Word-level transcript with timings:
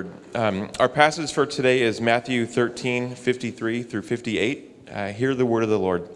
word. 0.00 0.10
Um, 0.34 0.70
our 0.80 0.88
passage 0.88 1.30
for 1.30 1.44
today 1.44 1.82
is 1.82 2.00
Matthew 2.00 2.46
13, 2.46 3.14
53 3.14 3.82
through 3.82 4.00
58. 4.00 4.88
Uh, 4.90 5.08
hear 5.08 5.34
the 5.34 5.44
word 5.44 5.62
of 5.62 5.68
the 5.68 5.78
Lord. 5.78 6.08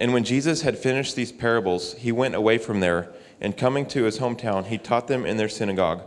And 0.00 0.12
when 0.12 0.24
Jesus 0.24 0.62
had 0.62 0.76
finished 0.76 1.14
these 1.14 1.30
parables, 1.30 1.94
he 1.94 2.10
went 2.10 2.34
away 2.34 2.58
from 2.58 2.80
there, 2.80 3.12
and 3.40 3.56
coming 3.56 3.86
to 3.86 4.02
his 4.02 4.18
hometown, 4.18 4.66
he 4.66 4.78
taught 4.78 5.06
them 5.06 5.24
in 5.24 5.36
their 5.36 5.48
synagogue, 5.48 6.02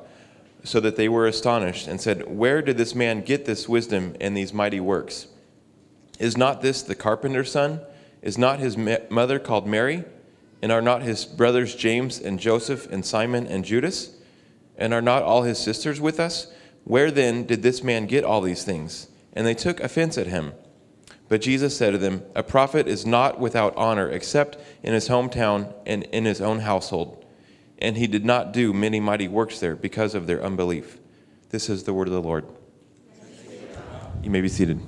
so 0.66 0.82
that 0.82 0.98
they 0.98 1.08
were 1.08 1.28
astonished, 1.28 1.88
and 1.88 2.02
said, 2.02 2.28
Where 2.28 2.62
did 2.62 2.76
this 2.76 2.94
man 2.94 3.22
get 3.22 3.46
this 3.46 3.70
wisdom 3.70 4.14
and 4.20 4.36
these 4.36 4.52
mighty 4.52 4.82
works? 4.82 5.28
Is 6.20 6.36
not 6.36 6.62
this 6.62 6.82
the 6.82 6.96
carpenter's 6.96 7.54
son? 7.54 7.80
Is 8.22 8.38
not 8.38 8.60
his 8.60 8.76
mother 8.76 9.40
called 9.40 9.66
Mary? 9.66 10.04
And 10.62 10.74
are 10.74 10.82
not 10.82 11.04
his 11.04 11.24
brothers 11.24 11.74
James 11.74 12.20
and 12.20 12.38
Joseph 12.38 12.92
and 12.92 13.06
Simon 13.06 13.48
and 13.48 13.64
Judas? 13.64 14.14
And 14.78 14.94
are 14.94 15.02
not 15.02 15.24
all 15.24 15.44
his 15.44 15.58
sisters 15.58 16.02
with 16.02 16.20
us? 16.20 16.52
Where 16.86 17.10
then 17.10 17.46
did 17.48 17.64
this 17.64 17.84
man 17.84 18.06
get 18.06 18.24
all 18.24 18.42
these 18.42 18.64
things? 18.64 19.08
And 19.34 19.46
they 19.46 19.56
took 19.56 19.80
offense 19.80 20.20
at 20.20 20.28
him. 20.28 20.54
But 21.28 21.42
Jesus 21.42 21.76
said 21.76 21.92
to 21.92 21.98
them, 21.98 22.24
A 22.36 22.44
prophet 22.44 22.88
is 22.88 23.08
not 23.08 23.40
without 23.40 23.76
honor 23.76 24.08
except 24.08 24.58
in 24.84 24.94
his 24.94 25.10
hometown 25.10 25.74
and 25.88 26.04
in 26.04 26.26
his 26.26 26.40
own 26.40 26.60
household. 26.60 27.26
And 27.80 27.98
he 27.98 28.06
did 28.06 28.24
not 28.24 28.54
do 28.54 28.72
many 28.72 29.00
mighty 29.00 29.28
works 29.28 29.60
there 29.60 29.76
because 29.76 30.14
of 30.14 30.28
their 30.28 30.44
unbelief. 30.44 31.00
This 31.50 31.70
is 31.70 31.84
the 31.84 31.94
word 31.94 32.08
of 32.08 32.14
the 32.14 32.22
Lord. 32.22 32.46
You 34.22 34.30
may 34.30 34.42
be 34.42 34.48
seated. 34.48 34.80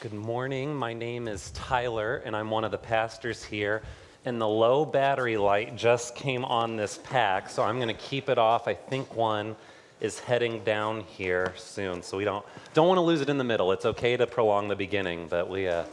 Good 0.00 0.12
morning. 0.12 0.74
My 0.74 0.92
name 0.92 1.26
is 1.26 1.50
Tyler, 1.52 2.18
and 2.18 2.36
I'm 2.36 2.50
one 2.50 2.64
of 2.64 2.70
the 2.70 2.78
pastors 2.78 3.42
here 3.42 3.82
and 4.24 4.40
the 4.40 4.48
low 4.48 4.84
battery 4.84 5.36
light 5.36 5.76
just 5.76 6.14
came 6.14 6.44
on 6.44 6.76
this 6.76 6.98
pack, 7.04 7.48
so 7.48 7.62
I'm 7.62 7.76
going 7.76 7.88
to 7.88 7.94
keep 7.94 8.28
it 8.28 8.38
off. 8.38 8.68
I 8.68 8.74
think 8.74 9.14
one 9.14 9.56
is 10.00 10.18
heading 10.18 10.62
down 10.64 11.02
here 11.02 11.52
soon, 11.56 12.02
so 12.02 12.16
we 12.16 12.24
don't 12.24 12.44
don't 12.74 12.88
want 12.88 12.98
to 12.98 13.02
lose 13.02 13.20
it 13.20 13.28
in 13.28 13.38
the 13.38 13.44
middle. 13.44 13.72
It's 13.72 13.86
okay 13.86 14.16
to 14.16 14.26
prolong 14.26 14.68
the 14.68 14.76
beginning, 14.76 15.28
but 15.28 15.48
we 15.48 15.68
uh, 15.68 15.84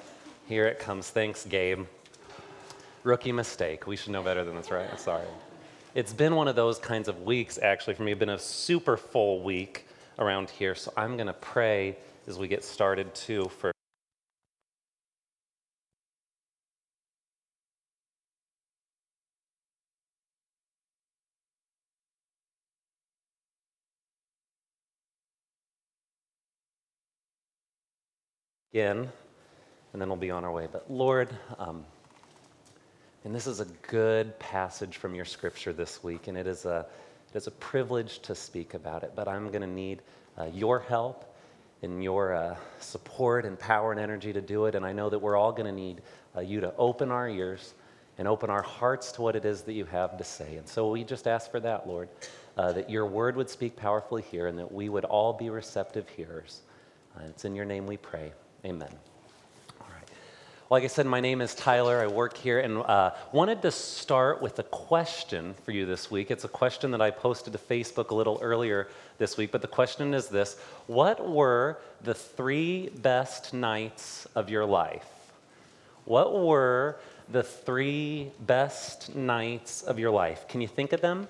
here 0.48 0.66
it 0.66 0.80
comes. 0.80 1.10
Thanks, 1.10 1.46
Gabe. 1.46 1.86
Rookie 3.04 3.32
mistake. 3.32 3.88
We 3.88 3.96
should 3.96 4.12
know 4.12 4.24
better 4.24 4.44
than 4.44 4.56
this, 4.56 4.72
right? 4.72 5.00
Sorry. 5.00 5.26
It's 5.96 6.14
been 6.14 6.36
one 6.36 6.48
of 6.48 6.56
those 6.56 6.78
kinds 6.78 7.08
of 7.08 7.22
weeks, 7.22 7.58
actually, 7.62 7.96
for 7.96 8.04
me. 8.04 8.12
It's 8.12 8.20
been 8.20 8.30
a 8.30 8.40
super 8.40 8.98
full 8.98 9.42
week 9.42 9.88
around 10.20 10.50
here, 10.50 10.76
so 10.76 10.92
I'm 10.98 11.16
going 11.16 11.28
to 11.28 11.34
pray 11.34 11.98
as 12.28 12.38
we 12.38 12.48
get 12.48 12.64
started 12.64 13.14
too 13.16 13.50
for 13.60 13.72
and 28.78 29.10
then 29.94 30.08
we'll 30.08 30.18
be 30.18 30.32
on 30.32 30.44
our 30.44 30.52
way. 30.52 30.68
But 30.72 30.90
Lord, 30.92 31.30
um, 31.58 31.84
and 33.24 33.34
this 33.34 33.48
is 33.48 33.60
a 33.60 33.66
good 33.90 34.38
passage 34.40 34.98
from 34.98 35.16
your 35.16 35.26
scripture 35.26 35.74
this 35.74 36.04
week, 36.04 36.28
and 36.28 36.38
it 36.38 36.48
is 36.48 36.66
a, 36.66 36.86
it 37.34 37.38
is 37.38 37.48
a 37.48 37.52
privilege 37.52 38.20
to 38.20 38.36
speak 38.36 38.74
about 38.74 39.04
it. 39.04 39.14
But 39.16 39.28
I'm 39.28 39.48
going 39.50 39.62
to 39.62 39.68
need 39.68 40.02
uh, 40.38 40.46
your 40.54 40.80
help 40.80 41.36
and 41.82 42.04
your 42.04 42.34
uh, 42.34 42.56
support 42.80 43.46
and 43.46 43.58
power 43.58 43.92
and 43.92 44.00
energy 44.00 44.32
to 44.34 44.42
do 44.42 44.66
it. 44.66 44.76
And 44.76 44.86
I 44.86 44.94
know 44.94 45.10
that 45.10 45.20
we're 45.20 45.36
all 45.36 45.52
going 45.52 45.66
to 45.66 45.72
need 45.72 46.02
uh, 46.36 46.42
you 46.42 46.62
to 46.62 46.74
open 46.78 47.12
our 47.12 47.28
ears 47.28 47.74
and 48.18 48.28
open 48.28 48.50
our 48.50 48.62
hearts 48.62 49.12
to 49.14 49.22
what 49.22 49.36
it 49.36 49.46
is 49.46 49.62
that 49.64 49.74
you 49.74 49.86
have 49.86 50.18
to 50.18 50.24
say. 50.24 50.56
And 50.56 50.68
so 50.68 50.90
we 50.90 51.04
just 51.04 51.28
ask 51.28 51.52
for 51.52 51.60
that, 51.60 51.88
Lord, 51.88 52.10
uh, 52.58 52.72
that 52.74 52.90
your 52.90 53.06
word 53.06 53.36
would 53.36 53.50
speak 53.50 53.76
powerfully 53.76 54.24
here 54.24 54.48
and 54.48 54.58
that 54.58 54.72
we 54.72 54.90
would 54.90 55.06
all 55.06 55.34
be 55.34 55.50
receptive 55.50 56.08
hearers. 56.10 56.62
Uh, 57.16 57.24
it's 57.30 57.46
in 57.46 57.56
your 57.56 57.66
name 57.66 57.86
we 57.86 57.98
pray. 57.98 58.32
Amen. 58.68 58.90
All 59.80 59.88
right. 59.96 60.10
Like 60.70 60.84
I 60.84 60.88
said, 60.88 61.06
my 61.06 61.22
name 61.22 61.40
is 61.40 61.56
Tyler. 61.56 62.02
I 62.02 62.08
work 62.08 62.36
here 62.36 62.60
and 62.60 62.80
uh, 62.80 63.12
wanted 63.32 63.62
to 63.62 63.72
start 63.72 64.42
with 64.42 64.60
a 64.60 64.64
question 64.64 65.54
for 65.64 65.72
you 65.72 65.86
this 65.86 66.12
week. 66.12 66.32
It's 66.32 66.44
a 66.44 66.50
question 66.50 66.92
that 66.92 67.02
I 67.02 67.10
posted 67.10 67.54
to 67.54 67.60
Facebook 67.60 68.10
a 68.10 68.16
little 68.16 68.38
earlier 68.42 68.90
this 69.20 69.38
week, 69.38 69.54
but 69.54 69.62
the 69.62 69.70
question 69.70 70.14
is 70.14 70.28
this 70.28 70.60
What 70.88 71.30
were 71.30 71.78
the 72.04 72.14
three 72.14 72.90
best 72.90 73.54
nights 73.54 74.28
of 74.36 74.50
your 74.50 74.66
life? 74.66 75.08
What 76.04 76.38
were 76.38 76.98
the 77.30 77.44
three 77.44 78.32
best 78.42 79.16
nights 79.16 79.82
of 79.82 79.98
your 79.98 80.12
life? 80.12 80.46
Can 80.50 80.60
you 80.60 80.68
think 80.68 80.92
of 80.92 81.00
them? 81.00 81.30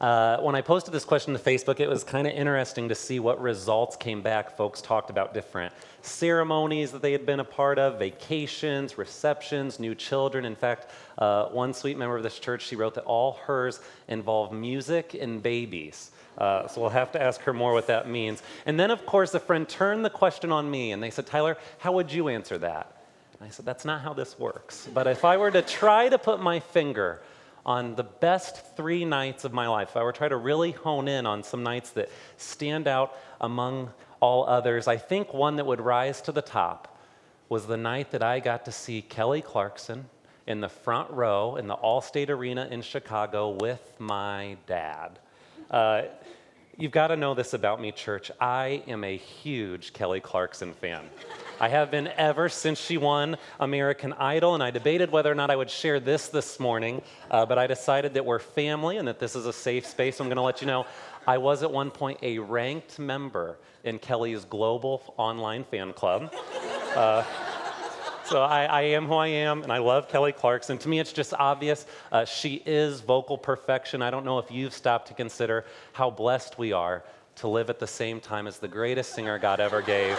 Uh, 0.00 0.38
when 0.40 0.54
I 0.54 0.60
posted 0.60 0.92
this 0.92 1.06
question 1.06 1.32
to 1.32 1.38
Facebook, 1.38 1.80
it 1.80 1.88
was 1.88 2.04
kind 2.04 2.26
of 2.26 2.34
interesting 2.34 2.88
to 2.90 2.94
see 2.94 3.18
what 3.18 3.40
results 3.40 3.96
came 3.96 4.20
back. 4.20 4.54
Folks 4.56 4.82
talked 4.82 5.08
about 5.08 5.32
different 5.32 5.72
ceremonies 6.02 6.92
that 6.92 7.00
they 7.00 7.12
had 7.12 7.24
been 7.24 7.40
a 7.40 7.44
part 7.44 7.78
of, 7.78 7.98
vacations, 7.98 8.98
receptions, 8.98 9.80
new 9.80 9.94
children. 9.94 10.44
In 10.44 10.54
fact, 10.54 10.90
uh, 11.16 11.46
one 11.46 11.72
sweet 11.72 11.96
member 11.96 12.16
of 12.16 12.22
this 12.22 12.38
church, 12.38 12.66
she 12.66 12.76
wrote 12.76 12.94
that 12.94 13.04
all 13.04 13.40
hers 13.44 13.80
involve 14.08 14.52
music 14.52 15.14
and 15.14 15.42
babies. 15.42 16.10
Uh, 16.36 16.68
so 16.68 16.82
we'll 16.82 16.90
have 16.90 17.10
to 17.12 17.22
ask 17.22 17.40
her 17.40 17.54
more 17.54 17.72
what 17.72 17.86
that 17.86 18.08
means. 18.08 18.42
And 18.66 18.78
then, 18.78 18.90
of 18.90 19.06
course, 19.06 19.32
a 19.32 19.40
friend 19.40 19.66
turned 19.66 20.04
the 20.04 20.10
question 20.10 20.52
on 20.52 20.70
me 20.70 20.92
and 20.92 21.02
they 21.02 21.10
said, 21.10 21.26
Tyler, 21.26 21.56
how 21.78 21.92
would 21.92 22.12
you 22.12 22.28
answer 22.28 22.58
that? 22.58 22.92
And 23.38 23.46
I 23.46 23.50
said, 23.50 23.64
That's 23.64 23.84
not 23.84 24.02
how 24.02 24.12
this 24.12 24.38
works. 24.38 24.88
But 24.92 25.06
if 25.06 25.24
I 25.24 25.36
were 25.38 25.50
to 25.50 25.62
try 25.62 26.08
to 26.08 26.18
put 26.18 26.40
my 26.40 26.60
finger 26.60 27.20
on 27.66 27.96
the 27.96 28.04
best 28.04 28.76
three 28.76 29.04
nights 29.04 29.44
of 29.44 29.52
my 29.52 29.66
life, 29.66 29.90
if 29.90 29.96
I 29.96 30.02
were 30.04 30.12
to 30.12 30.16
try 30.16 30.28
to 30.28 30.36
really 30.36 30.70
hone 30.70 31.08
in 31.08 31.26
on 31.26 31.42
some 31.42 31.64
nights 31.64 31.90
that 31.90 32.08
stand 32.36 32.86
out 32.86 33.18
among 33.40 33.90
all 34.20 34.46
others, 34.46 34.86
I 34.86 34.96
think 34.96 35.34
one 35.34 35.56
that 35.56 35.66
would 35.66 35.80
rise 35.80 36.22
to 36.22 36.32
the 36.32 36.42
top 36.42 36.96
was 37.48 37.66
the 37.66 37.76
night 37.76 38.12
that 38.12 38.22
I 38.22 38.38
got 38.38 38.64
to 38.66 38.72
see 38.72 39.02
Kelly 39.02 39.42
Clarkson 39.42 40.06
in 40.46 40.60
the 40.60 40.68
front 40.68 41.10
row 41.10 41.56
in 41.56 41.66
the 41.66 41.76
Allstate 41.76 42.30
Arena 42.30 42.68
in 42.70 42.82
Chicago 42.82 43.50
with 43.50 43.96
my 43.98 44.56
dad. 44.68 45.18
Uh, 45.68 46.02
you've 46.76 46.92
got 46.92 47.08
to 47.08 47.16
know 47.16 47.34
this 47.34 47.52
about 47.52 47.80
me, 47.80 47.90
church. 47.90 48.30
I 48.40 48.84
am 48.86 49.02
a 49.02 49.16
huge 49.16 49.92
Kelly 49.92 50.20
Clarkson 50.20 50.72
fan. 50.72 51.04
I 51.58 51.68
have 51.68 51.90
been 51.90 52.08
ever 52.08 52.50
since 52.50 52.78
she 52.78 52.98
won 52.98 53.38
American 53.58 54.12
Idol, 54.12 54.52
and 54.52 54.62
I 54.62 54.70
debated 54.70 55.10
whether 55.10 55.32
or 55.32 55.34
not 55.34 55.50
I 55.50 55.56
would 55.56 55.70
share 55.70 55.98
this 56.00 56.28
this 56.28 56.60
morning, 56.60 57.00
uh, 57.30 57.46
but 57.46 57.56
I 57.56 57.66
decided 57.66 58.12
that 58.14 58.26
we're 58.26 58.38
family 58.38 58.98
and 58.98 59.08
that 59.08 59.18
this 59.18 59.34
is 59.34 59.46
a 59.46 59.54
safe 59.54 59.86
space. 59.86 60.16
So 60.16 60.24
I'm 60.24 60.28
going 60.28 60.36
to 60.36 60.42
let 60.42 60.60
you 60.60 60.66
know 60.66 60.84
I 61.26 61.38
was 61.38 61.62
at 61.62 61.70
one 61.70 61.90
point 61.90 62.18
a 62.22 62.38
ranked 62.38 62.98
member 62.98 63.56
in 63.84 63.98
Kelly's 63.98 64.44
global 64.44 65.14
online 65.16 65.64
fan 65.64 65.94
club. 65.94 66.34
Uh, 66.94 67.24
so 68.24 68.42
I, 68.42 68.64
I, 68.64 68.82
am 68.82 69.06
who 69.06 69.14
I 69.14 69.28
am, 69.28 69.62
and 69.62 69.72
I 69.72 69.78
love 69.78 70.10
Kelly 70.10 70.32
Clarkson. 70.32 70.76
To 70.78 70.88
me, 70.90 70.98
it's 70.98 71.12
just 71.12 71.32
obvious. 71.38 71.86
Uh, 72.12 72.26
she 72.26 72.62
is 72.66 73.00
vocal 73.00 73.38
perfection. 73.38 74.02
I 74.02 74.10
don't 74.10 74.26
know 74.26 74.38
if 74.38 74.50
you've 74.50 74.74
stopped 74.74 75.08
to 75.08 75.14
consider 75.14 75.64
how 75.94 76.10
blessed 76.10 76.58
we 76.58 76.72
are 76.72 77.02
to 77.36 77.48
live 77.48 77.70
at 77.70 77.78
the 77.78 77.86
same 77.86 78.20
time 78.20 78.46
as 78.46 78.58
the 78.58 78.68
greatest 78.68 79.14
singer 79.14 79.38
God 79.38 79.60
ever 79.60 79.80
gave 79.80 80.18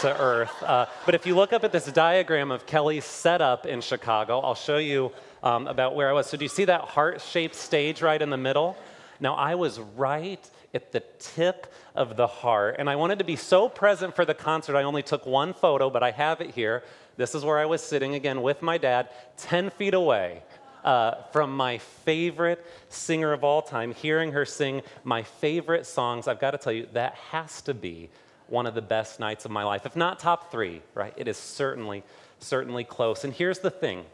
to 0.00 0.20
earth. 0.20 0.62
Uh, 0.62 0.86
but 1.04 1.14
if 1.14 1.26
you 1.26 1.34
look 1.34 1.52
up 1.52 1.64
at 1.64 1.72
this 1.72 1.86
diagram 1.86 2.50
of 2.50 2.66
Kelly's 2.66 3.04
setup 3.04 3.66
in 3.66 3.80
Chicago, 3.80 4.40
I'll 4.40 4.54
show 4.54 4.78
you 4.78 5.12
um, 5.42 5.66
about 5.66 5.94
where 5.96 6.08
I 6.08 6.12
was. 6.12 6.26
So, 6.26 6.36
do 6.36 6.44
you 6.44 6.48
see 6.48 6.64
that 6.66 6.82
heart 6.82 7.20
shaped 7.20 7.54
stage 7.54 8.00
right 8.00 8.20
in 8.20 8.30
the 8.30 8.36
middle? 8.36 8.76
Now, 9.20 9.34
I 9.34 9.56
was 9.56 9.80
right 9.80 10.48
at 10.72 10.92
the 10.92 11.02
tip 11.18 11.72
of 11.94 12.16
the 12.16 12.26
heart, 12.26 12.76
and 12.78 12.88
I 12.88 12.96
wanted 12.96 13.18
to 13.18 13.24
be 13.24 13.36
so 13.36 13.68
present 13.68 14.14
for 14.14 14.24
the 14.24 14.34
concert. 14.34 14.76
I 14.76 14.84
only 14.84 15.02
took 15.02 15.26
one 15.26 15.52
photo, 15.52 15.90
but 15.90 16.02
I 16.02 16.12
have 16.12 16.40
it 16.40 16.50
here. 16.50 16.84
This 17.16 17.34
is 17.34 17.44
where 17.44 17.58
I 17.58 17.66
was 17.66 17.82
sitting 17.82 18.14
again 18.14 18.42
with 18.42 18.62
my 18.62 18.78
dad, 18.78 19.08
10 19.38 19.70
feet 19.70 19.94
away. 19.94 20.42
Uh, 20.84 21.22
from 21.32 21.54
my 21.54 21.76
favorite 21.76 22.64
singer 22.88 23.32
of 23.32 23.42
all 23.42 23.60
time, 23.60 23.92
hearing 23.92 24.30
her 24.30 24.46
sing 24.46 24.80
my 25.02 25.24
favorite 25.24 25.84
songs, 25.84 26.28
I've 26.28 26.38
got 26.38 26.52
to 26.52 26.58
tell 26.58 26.72
you, 26.72 26.86
that 26.92 27.14
has 27.14 27.60
to 27.62 27.74
be 27.74 28.08
one 28.48 28.66
of 28.66 28.74
the 28.74 28.82
best 28.82 29.20
nights 29.20 29.44
of 29.44 29.50
my 29.50 29.64
life. 29.64 29.86
If 29.86 29.96
not 29.96 30.18
top 30.18 30.50
three, 30.50 30.82
right? 30.94 31.12
It 31.16 31.28
is 31.28 31.36
certainly, 31.36 32.02
certainly 32.38 32.84
close. 32.84 33.24
And 33.24 33.32
here's 33.32 33.58
the 33.58 33.70
thing 33.70 34.04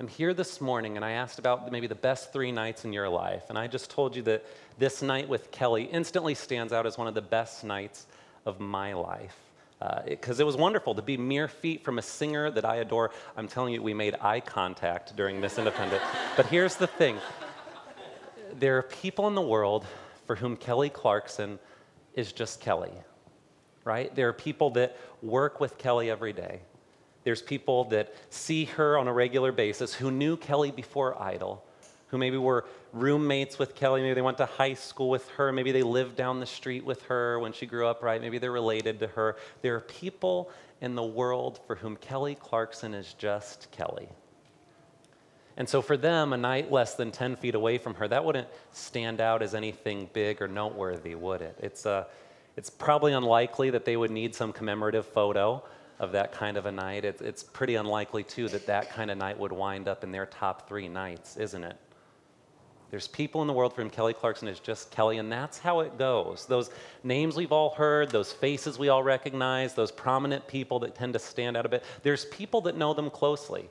I'm 0.00 0.08
here 0.08 0.34
this 0.34 0.60
morning 0.60 0.96
and 0.96 1.04
I 1.04 1.12
asked 1.12 1.38
about 1.38 1.70
maybe 1.70 1.86
the 1.86 1.94
best 1.94 2.32
three 2.32 2.50
nights 2.50 2.84
in 2.84 2.92
your 2.92 3.08
life. 3.08 3.44
And 3.48 3.56
I 3.56 3.68
just 3.68 3.90
told 3.90 4.16
you 4.16 4.22
that 4.22 4.44
this 4.78 5.02
night 5.02 5.28
with 5.28 5.52
Kelly 5.52 5.84
instantly 5.84 6.34
stands 6.34 6.72
out 6.72 6.84
as 6.84 6.98
one 6.98 7.06
of 7.06 7.14
the 7.14 7.22
best 7.22 7.62
nights 7.62 8.06
of 8.44 8.58
my 8.58 8.94
life. 8.94 9.36
Because 10.06 10.40
uh, 10.40 10.40
it, 10.40 10.44
it 10.44 10.44
was 10.44 10.56
wonderful 10.56 10.94
to 10.94 11.02
be 11.02 11.16
mere 11.16 11.46
feet 11.46 11.84
from 11.84 11.98
a 11.98 12.02
singer 12.02 12.50
that 12.50 12.64
I 12.64 12.76
adore. 12.76 13.10
I'm 13.36 13.46
telling 13.46 13.74
you, 13.74 13.82
we 13.82 13.94
made 13.94 14.16
eye 14.20 14.40
contact 14.40 15.14
during 15.14 15.40
Miss 15.40 15.58
Independent. 15.58 16.02
but 16.36 16.46
here's 16.46 16.76
the 16.76 16.86
thing 16.86 17.18
there 18.58 18.78
are 18.78 18.82
people 18.82 19.28
in 19.28 19.34
the 19.34 19.42
world 19.42 19.84
for 20.26 20.36
whom 20.36 20.56
Kelly 20.56 20.88
Clarkson 20.88 21.58
is 22.14 22.32
just 22.32 22.60
Kelly, 22.60 22.92
right? 23.84 24.14
There 24.14 24.28
are 24.28 24.32
people 24.32 24.70
that 24.70 24.96
work 25.22 25.60
with 25.60 25.78
Kelly 25.78 26.10
every 26.10 26.32
day. 26.32 26.60
There's 27.24 27.42
people 27.42 27.84
that 27.86 28.14
see 28.30 28.66
her 28.66 28.98
on 28.98 29.08
a 29.08 29.12
regular 29.12 29.50
basis 29.50 29.94
who 29.94 30.10
knew 30.10 30.36
Kelly 30.36 30.70
before 30.70 31.20
Idol, 31.20 31.64
who 32.08 32.18
maybe 32.18 32.36
were 32.36 32.66
roommates 32.92 33.58
with 33.58 33.74
Kelly. 33.74 34.02
Maybe 34.02 34.14
they 34.14 34.22
went 34.22 34.36
to 34.38 34.46
high 34.46 34.74
school 34.74 35.08
with 35.08 35.28
her. 35.30 35.50
Maybe 35.50 35.72
they 35.72 35.82
lived 35.82 36.16
down 36.16 36.38
the 36.38 36.46
street 36.46 36.84
with 36.84 37.02
her 37.04 37.38
when 37.38 37.52
she 37.52 37.66
grew 37.66 37.86
up, 37.86 38.02
right? 38.02 38.20
Maybe 38.20 38.38
they're 38.38 38.52
related 38.52 39.00
to 39.00 39.06
her. 39.08 39.36
There 39.62 39.74
are 39.74 39.80
people 39.80 40.50
in 40.80 40.94
the 40.94 41.02
world 41.02 41.60
for 41.66 41.76
whom 41.76 41.96
Kelly 41.96 42.34
Clarkson 42.34 42.92
is 42.94 43.14
just 43.14 43.70
Kelly. 43.70 44.08
And 45.56 45.68
so 45.68 45.80
for 45.80 45.96
them, 45.96 46.32
a 46.32 46.36
night 46.36 46.72
less 46.72 46.94
than 46.94 47.12
10 47.12 47.36
feet 47.36 47.54
away 47.54 47.78
from 47.78 47.94
her, 47.94 48.08
that 48.08 48.24
wouldn't 48.24 48.48
stand 48.72 49.20
out 49.20 49.42
as 49.42 49.54
anything 49.54 50.08
big 50.12 50.42
or 50.42 50.48
noteworthy, 50.48 51.14
would 51.14 51.42
it? 51.42 51.56
It's, 51.60 51.86
uh, 51.86 52.04
it's 52.56 52.70
probably 52.70 53.12
unlikely 53.12 53.70
that 53.70 53.84
they 53.84 53.96
would 53.96 54.10
need 54.10 54.34
some 54.34 54.52
commemorative 54.52 55.06
photo 55.06 55.62
of 56.00 56.12
that 56.12 56.32
kind 56.32 56.56
of 56.56 56.66
a 56.66 56.72
night. 56.72 57.04
It's, 57.04 57.20
it's 57.20 57.44
pretty 57.44 57.76
unlikely, 57.76 58.24
too, 58.24 58.48
that 58.48 58.66
that 58.66 58.90
kind 58.90 59.10
of 59.10 59.18
night 59.18 59.38
would 59.38 59.52
wind 59.52 59.86
up 59.86 60.02
in 60.02 60.10
their 60.10 60.26
top 60.26 60.68
three 60.68 60.88
nights, 60.88 61.36
isn't 61.36 61.62
it? 61.62 61.76
There's 62.90 63.08
people 63.08 63.40
in 63.40 63.48
the 63.48 63.52
world 63.52 63.74
for 63.74 63.82
whom 63.82 63.90
Kelly 63.90 64.12
Clarkson 64.12 64.46
is 64.46 64.60
just 64.60 64.90
Kelly, 64.90 65.18
and 65.18 65.30
that's 65.30 65.58
how 65.58 65.80
it 65.80 65.98
goes. 65.98 66.46
Those 66.46 66.70
names 67.02 67.36
we've 67.36 67.50
all 67.50 67.70
heard, 67.70 68.10
those 68.10 68.32
faces 68.32 68.78
we 68.78 68.88
all 68.88 69.02
recognize, 69.02 69.74
those 69.74 69.90
prominent 69.90 70.46
people 70.46 70.78
that 70.80 70.94
tend 70.94 71.12
to 71.14 71.18
stand 71.18 71.56
out 71.56 71.66
a 71.66 71.68
bit, 71.68 71.82
there's 72.02 72.24
people 72.26 72.60
that 72.62 72.76
know 72.76 72.94
them 72.94 73.10
closely. 73.10 73.68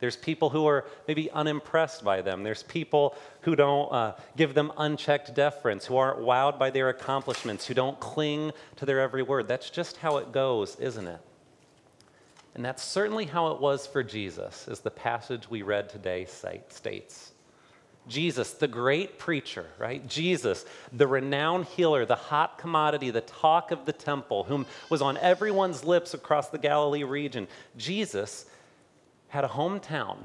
There's 0.00 0.16
people 0.16 0.50
who 0.50 0.66
are 0.66 0.84
maybe 1.08 1.30
unimpressed 1.30 2.04
by 2.04 2.22
them. 2.22 2.44
There's 2.44 2.62
people 2.62 3.16
who 3.40 3.56
don't 3.56 3.92
uh, 3.92 4.14
give 4.36 4.54
them 4.54 4.72
unchecked 4.76 5.34
deference, 5.34 5.86
who 5.86 5.96
aren't 5.96 6.20
wowed 6.20 6.58
by 6.58 6.70
their 6.70 6.88
accomplishments, 6.88 7.66
who 7.66 7.74
don't 7.74 7.98
cling 7.98 8.52
to 8.76 8.86
their 8.86 9.00
every 9.00 9.22
word. 9.22 9.48
That's 9.48 9.70
just 9.70 9.96
how 9.96 10.18
it 10.18 10.30
goes, 10.30 10.76
isn't 10.76 11.06
it? 11.06 11.20
And 12.54 12.64
that's 12.64 12.82
certainly 12.82 13.24
how 13.24 13.52
it 13.52 13.60
was 13.60 13.86
for 13.86 14.02
Jesus, 14.02 14.66
as 14.68 14.80
the 14.80 14.90
passage 14.90 15.50
we 15.50 15.62
read 15.62 15.88
today 15.88 16.26
states. 16.26 17.32
Jesus, 18.08 18.52
the 18.52 18.68
great 18.68 19.18
preacher, 19.18 19.66
right? 19.78 20.06
Jesus, 20.08 20.64
the 20.92 21.06
renowned 21.06 21.66
healer, 21.66 22.06
the 22.06 22.16
hot 22.16 22.58
commodity, 22.58 23.10
the 23.10 23.20
talk 23.20 23.70
of 23.70 23.84
the 23.84 23.92
temple, 23.92 24.44
whom 24.44 24.64
was 24.88 25.02
on 25.02 25.18
everyone's 25.18 25.84
lips 25.84 26.14
across 26.14 26.48
the 26.48 26.58
Galilee 26.58 27.04
region. 27.04 27.46
Jesus 27.76 28.46
had 29.28 29.44
a 29.44 29.48
hometown. 29.48 30.16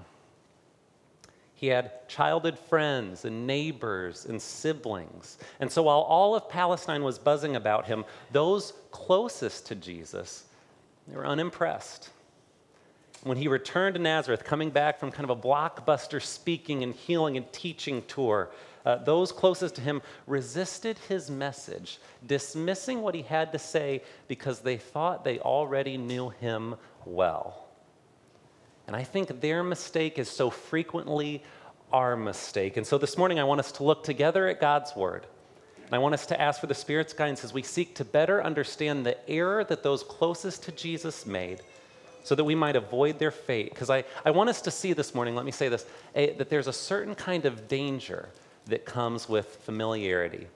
He 1.55 1.67
had 1.67 2.07
childhood 2.09 2.59
friends 2.59 3.23
and 3.23 3.47
neighbors 3.47 4.25
and 4.25 4.41
siblings. 4.41 5.37
And 5.59 5.71
so 5.71 5.83
while 5.83 6.01
all 6.01 6.35
of 6.35 6.49
Palestine 6.49 7.03
was 7.03 7.17
buzzing 7.17 7.55
about 7.55 7.85
him, 7.85 8.03
those 8.31 8.73
closest 8.91 9.67
to 9.67 9.75
Jesus, 9.75 10.43
they 11.07 11.15
were 11.15 11.25
unimpressed. 11.25 12.09
When 13.23 13.37
he 13.37 13.47
returned 13.47 13.95
to 13.95 14.01
Nazareth, 14.01 14.43
coming 14.43 14.69
back 14.71 14.99
from 14.99 15.11
kind 15.11 15.29
of 15.29 15.37
a 15.37 15.41
blockbuster 15.41 16.21
speaking 16.21 16.83
and 16.83 16.93
healing 16.93 17.37
and 17.37 17.51
teaching 17.53 18.03
tour, 18.09 18.49
uh, 18.85 18.97
those 18.97 19.31
closest 19.31 19.75
to 19.75 19.81
him 19.81 20.01
resisted 20.27 20.97
his 21.07 21.31
message, 21.31 21.99
dismissing 22.27 23.01
what 23.01 23.15
he 23.15 23.21
had 23.21 23.53
to 23.53 23.59
say 23.59 24.03
because 24.27 24.59
they 24.59 24.75
thought 24.75 25.23
they 25.23 25.39
already 25.39 25.97
knew 25.97 26.29
him 26.29 26.75
well. 27.05 27.62
And 28.87 28.95
I 28.95 29.03
think 29.03 29.41
their 29.41 29.63
mistake 29.63 30.19
is 30.19 30.29
so 30.29 30.49
frequently 30.49 31.43
our 31.91 32.15
mistake. 32.17 32.75
And 32.77 32.85
so 32.85 32.97
this 32.97 33.17
morning, 33.17 33.39
I 33.39 33.43
want 33.43 33.59
us 33.59 33.71
to 33.73 33.83
look 33.83 34.03
together 34.03 34.47
at 34.47 34.59
God's 34.59 34.95
word. 34.95 35.25
And 35.85 35.93
I 35.93 35.99
want 35.99 36.15
us 36.15 36.25
to 36.27 36.41
ask 36.41 36.59
for 36.59 36.67
the 36.67 36.73
Spirit's 36.73 37.13
guidance 37.13 37.43
as 37.43 37.53
we 37.53 37.61
seek 37.61 37.95
to 37.95 38.05
better 38.05 38.43
understand 38.43 39.05
the 39.05 39.29
error 39.29 39.63
that 39.65 39.83
those 39.83 40.03
closest 40.03 40.63
to 40.63 40.71
Jesus 40.71 41.25
made 41.25 41.61
so 42.23 42.35
that 42.35 42.43
we 42.43 42.55
might 42.55 42.75
avoid 42.75 43.19
their 43.19 43.31
fate. 43.31 43.69
Because 43.69 43.89
I, 43.89 44.03
I 44.25 44.31
want 44.31 44.49
us 44.49 44.61
to 44.61 44.71
see 44.71 44.93
this 44.93 45.13
morning, 45.13 45.35
let 45.35 45.45
me 45.45 45.51
say 45.51 45.69
this, 45.69 45.85
a, 46.15 46.31
that 46.33 46.49
there's 46.49 46.67
a 46.67 46.73
certain 46.73 47.15
kind 47.15 47.45
of 47.45 47.67
danger 47.67 48.29
that 48.65 48.85
comes 48.85 49.29
with 49.29 49.45
familiarity. 49.57 50.47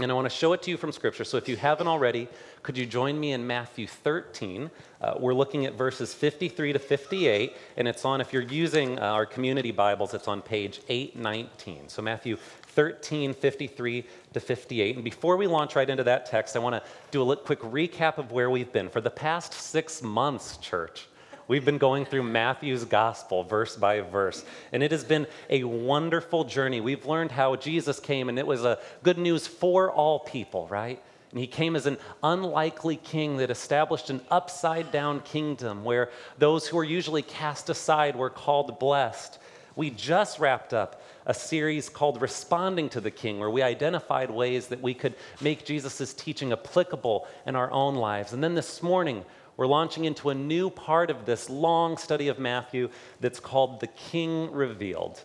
And 0.00 0.10
I 0.10 0.14
want 0.14 0.24
to 0.24 0.36
show 0.36 0.52
it 0.54 0.62
to 0.62 0.72
you 0.72 0.76
from 0.76 0.90
Scripture. 0.90 1.22
So 1.22 1.36
if 1.36 1.48
you 1.48 1.56
haven't 1.56 1.86
already, 1.86 2.26
could 2.64 2.76
you 2.76 2.84
join 2.84 3.18
me 3.18 3.30
in 3.30 3.46
Matthew 3.46 3.86
13? 3.86 4.68
Uh, 5.00 5.14
we're 5.20 5.34
looking 5.34 5.66
at 5.66 5.74
verses 5.74 6.12
53 6.12 6.72
to 6.72 6.80
58, 6.80 7.56
and 7.76 7.86
it's 7.86 8.04
on, 8.04 8.20
if 8.20 8.32
you're 8.32 8.42
using 8.42 8.98
uh, 8.98 9.02
our 9.02 9.24
community 9.24 9.70
Bibles, 9.70 10.12
it's 10.12 10.26
on 10.26 10.42
page 10.42 10.80
819. 10.88 11.88
So 11.88 12.02
Matthew 12.02 12.36
13, 12.74 13.34
53 13.34 14.04
to 14.32 14.40
58. 14.40 14.96
And 14.96 15.04
before 15.04 15.36
we 15.36 15.46
launch 15.46 15.76
right 15.76 15.88
into 15.88 16.02
that 16.02 16.26
text, 16.26 16.56
I 16.56 16.58
want 16.58 16.74
to 16.74 16.82
do 17.12 17.30
a 17.30 17.36
quick 17.36 17.60
recap 17.60 18.18
of 18.18 18.32
where 18.32 18.50
we've 18.50 18.72
been. 18.72 18.88
For 18.88 19.00
the 19.00 19.10
past 19.10 19.52
six 19.52 20.02
months, 20.02 20.56
church, 20.56 21.06
We've 21.46 21.64
been 21.64 21.78
going 21.78 22.06
through 22.06 22.22
Matthew's 22.22 22.84
gospel 22.84 23.44
verse 23.44 23.76
by 23.76 24.00
verse, 24.00 24.44
and 24.72 24.82
it 24.82 24.92
has 24.92 25.04
been 25.04 25.26
a 25.50 25.64
wonderful 25.64 26.44
journey. 26.44 26.80
We've 26.80 27.04
learned 27.04 27.32
how 27.32 27.56
Jesus 27.56 28.00
came, 28.00 28.30
and 28.30 28.38
it 28.38 28.46
was 28.46 28.64
a 28.64 28.78
good 29.02 29.18
news 29.18 29.46
for 29.46 29.92
all 29.92 30.20
people, 30.20 30.66
right? 30.68 31.02
And 31.30 31.40
he 31.40 31.46
came 31.46 31.76
as 31.76 31.84
an 31.84 31.98
unlikely 32.22 32.96
king 32.96 33.36
that 33.38 33.50
established 33.50 34.08
an 34.08 34.22
upside 34.30 34.90
down 34.90 35.20
kingdom 35.20 35.84
where 35.84 36.10
those 36.38 36.66
who 36.66 36.78
are 36.78 36.84
usually 36.84 37.22
cast 37.22 37.68
aside 37.68 38.16
were 38.16 38.30
called 38.30 38.78
blessed. 38.78 39.38
We 39.76 39.90
just 39.90 40.38
wrapped 40.38 40.72
up 40.72 41.02
a 41.26 41.34
series 41.34 41.88
called 41.88 42.22
Responding 42.22 42.88
to 42.90 43.00
the 43.00 43.10
King, 43.10 43.38
where 43.40 43.50
we 43.50 43.62
identified 43.62 44.30
ways 44.30 44.68
that 44.68 44.80
we 44.80 44.94
could 44.94 45.14
make 45.40 45.66
Jesus' 45.66 46.14
teaching 46.14 46.52
applicable 46.52 47.26
in 47.46 47.56
our 47.56 47.70
own 47.70 47.96
lives. 47.96 48.32
And 48.32 48.42
then 48.42 48.54
this 48.54 48.82
morning, 48.82 49.24
we're 49.56 49.66
launching 49.66 50.04
into 50.04 50.30
a 50.30 50.34
new 50.34 50.70
part 50.70 51.10
of 51.10 51.26
this 51.26 51.48
long 51.48 51.96
study 51.96 52.28
of 52.28 52.38
Matthew 52.38 52.88
that's 53.20 53.40
called 53.40 53.80
The 53.80 53.86
King 53.86 54.50
Revealed. 54.52 55.24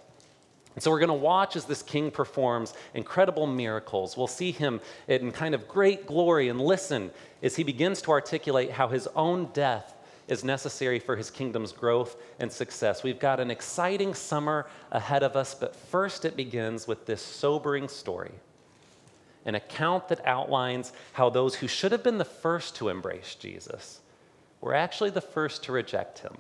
And 0.76 0.84
so 0.84 0.92
we're 0.92 1.00
going 1.00 1.08
to 1.10 1.14
watch 1.14 1.56
as 1.56 1.66
this 1.66 1.81
king 1.81 2.12
performs 2.12 2.74
incredible 2.94 3.48
miracles. 3.48 4.16
We'll 4.16 4.28
see 4.28 4.52
him 4.52 4.80
in 5.08 5.31
kind 5.31 5.56
of 5.56 5.68
great 5.68 6.06
glory 6.06 6.48
and 6.48 6.62
listen 6.62 7.12
as 7.42 7.56
he 7.56 7.64
begins 7.64 8.02
to 8.04 8.12
articulate 8.12 8.72
how 8.72 8.88
his 8.88 9.08
own 9.16 9.50
death 9.52 9.96
is 10.28 10.44
necessary 10.44 11.00
for 11.00 11.16
his 11.16 11.31
kingdom's 11.31 11.72
growth 11.72 12.16
and 12.40 12.52
success. 12.52 13.02
We've 13.02 13.20
got 13.20 13.40
an 13.40 13.50
exciting 13.50 14.14
summer 14.14 14.68
ahead 14.92 15.24
of 15.24 15.36
us, 15.36 15.56
but 15.56 15.76
first 15.76 16.24
it 16.24 16.38
begins 16.38 16.88
with 16.88 17.06
this 17.06 17.22
sobering 17.22 17.88
story 17.88 18.31
an 19.46 19.56
account 19.56 20.10
that 20.10 20.26
outlines 20.26 20.92
how 21.14 21.30
those 21.30 21.56
who 21.56 21.68
should 21.68 21.92
have 21.92 22.04
been 22.04 22.20
the 22.20 22.26
first 22.26 22.76
to 22.76 22.90
embrace 22.90 23.36
Jesus 23.36 24.02
we're 24.61 24.73
actually 24.73 25.09
the 25.09 25.21
first 25.21 25.63
to 25.63 25.71
reject 25.71 26.19
him. 26.19 26.33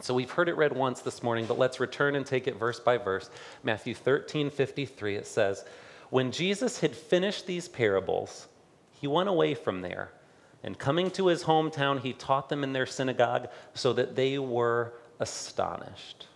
So 0.00 0.14
we've 0.14 0.30
heard 0.30 0.48
it 0.48 0.56
read 0.56 0.72
once 0.72 1.00
this 1.00 1.22
morning, 1.22 1.46
but 1.46 1.58
let's 1.58 1.78
return 1.78 2.16
and 2.16 2.26
take 2.26 2.48
it 2.48 2.58
verse 2.58 2.80
by 2.80 2.98
verse. 2.98 3.30
Matthew 3.62 3.94
13, 3.94 4.50
53, 4.50 5.16
it 5.16 5.26
says, 5.26 5.64
When 6.10 6.32
Jesus 6.32 6.80
had 6.80 6.96
finished 6.96 7.46
these 7.46 7.68
parables, 7.68 8.48
he 9.00 9.06
went 9.06 9.28
away 9.28 9.54
from 9.54 9.80
there. 9.80 10.10
And 10.64 10.78
coming 10.78 11.10
to 11.12 11.26
his 11.26 11.44
hometown, 11.44 12.00
he 12.00 12.12
taught 12.12 12.48
them 12.48 12.64
in 12.64 12.72
their 12.72 12.86
synagogue 12.86 13.48
so 13.74 13.92
that 13.92 14.16
they 14.16 14.38
were 14.38 14.94
astonished. 15.20 16.28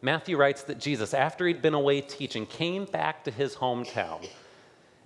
Matthew 0.00 0.36
writes 0.36 0.62
that 0.64 0.78
Jesus, 0.78 1.14
after 1.14 1.46
he'd 1.46 1.62
been 1.62 1.74
away 1.74 2.00
teaching, 2.00 2.46
came 2.46 2.84
back 2.84 3.24
to 3.24 3.30
his 3.30 3.56
hometown. 3.56 4.28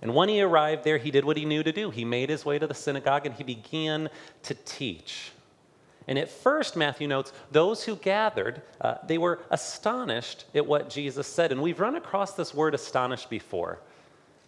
And 0.03 0.13
when 0.13 0.27
he 0.27 0.41
arrived 0.41 0.83
there, 0.83 0.97
he 0.97 1.11
did 1.11 1.23
what 1.23 1.37
he 1.37 1.45
knew 1.45 1.63
to 1.63 1.71
do. 1.71 1.89
He 1.89 2.03
made 2.03 2.29
his 2.29 2.43
way 2.43 2.59
to 2.59 2.67
the 2.67 2.73
synagogue 2.73 3.25
and 3.25 3.33
he 3.33 3.43
began 3.45 4.09
to 4.43 4.53
teach. 4.53 5.31
And 6.09 6.19
at 6.19 6.29
first, 6.29 6.75
Matthew 6.75 7.07
notes, 7.07 7.31
those 7.53 7.85
who 7.85 7.95
gathered, 7.95 8.61
uh, 8.81 8.95
they 9.07 9.17
were 9.17 9.39
astonished 9.49 10.43
at 10.53 10.65
what 10.65 10.89
Jesus 10.89 11.25
said. 11.25 11.53
And 11.53 11.61
we've 11.61 11.79
run 11.79 11.95
across 11.95 12.33
this 12.33 12.53
word 12.53 12.75
astonished 12.75 13.29
before. 13.29 13.79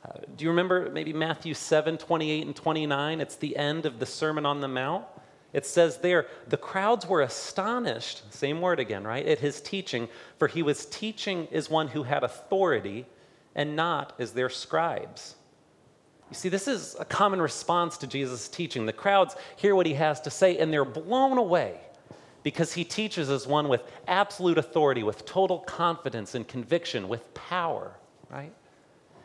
Uh, 0.03 0.19
do 0.35 0.43
you 0.43 0.50
remember 0.50 0.89
maybe 0.91 1.13
Matthew 1.13 1.53
7, 1.53 1.97
28 1.97 2.45
and 2.45 2.53
29? 2.53 3.21
It's 3.21 3.38
the 3.38 3.55
end 3.55 3.85
of 3.85 4.00
the 4.00 4.05
Sermon 4.05 4.45
on 4.45 4.59
the 4.59 4.67
Mount. 4.67 5.05
It 5.53 5.65
says 5.65 6.00
there, 6.00 6.27
the 6.50 6.57
crowds 6.57 7.07
were 7.07 7.21
astonished, 7.21 8.33
same 8.33 8.59
word 8.59 8.81
again, 8.81 9.05
right, 9.05 9.25
at 9.25 9.39
his 9.39 9.62
teaching, 9.62 10.09
for 10.38 10.50
he 10.50 10.62
was 10.62 10.85
teaching 10.85 11.47
as 11.53 11.69
one 11.69 11.88
who 11.88 12.03
had 12.03 12.25
authority 12.25 13.05
and 13.55 13.74
not 13.74 14.12
as 14.19 14.33
their 14.33 14.50
scribes. 14.50 15.35
You 16.29 16.36
see, 16.36 16.50
this 16.50 16.67
is 16.67 16.96
a 17.00 17.05
common 17.05 17.41
response 17.41 17.98
to 17.98 18.08
Jesus' 18.08 18.48
teaching. 18.48 18.86
The 18.86 18.94
crowds 18.94 19.36
hear 19.58 19.75
what 19.75 19.86
he 19.86 19.94
has 19.94 20.20
to 20.22 20.32
say 20.32 20.58
and 20.58 20.74
they're 20.74 20.86
blown 20.86 21.38
away 21.38 21.79
because 22.44 22.74
he 22.74 22.84
teaches 22.84 23.29
as 23.29 23.48
one 23.48 23.67
with 23.67 23.82
absolute 24.08 24.58
authority, 24.58 25.03
with 25.03 25.25
total 25.25 25.60
confidence 25.60 26.36
and 26.36 26.48
conviction, 26.48 27.08
with 27.08 27.34
power, 27.34 27.96
right? 28.29 28.51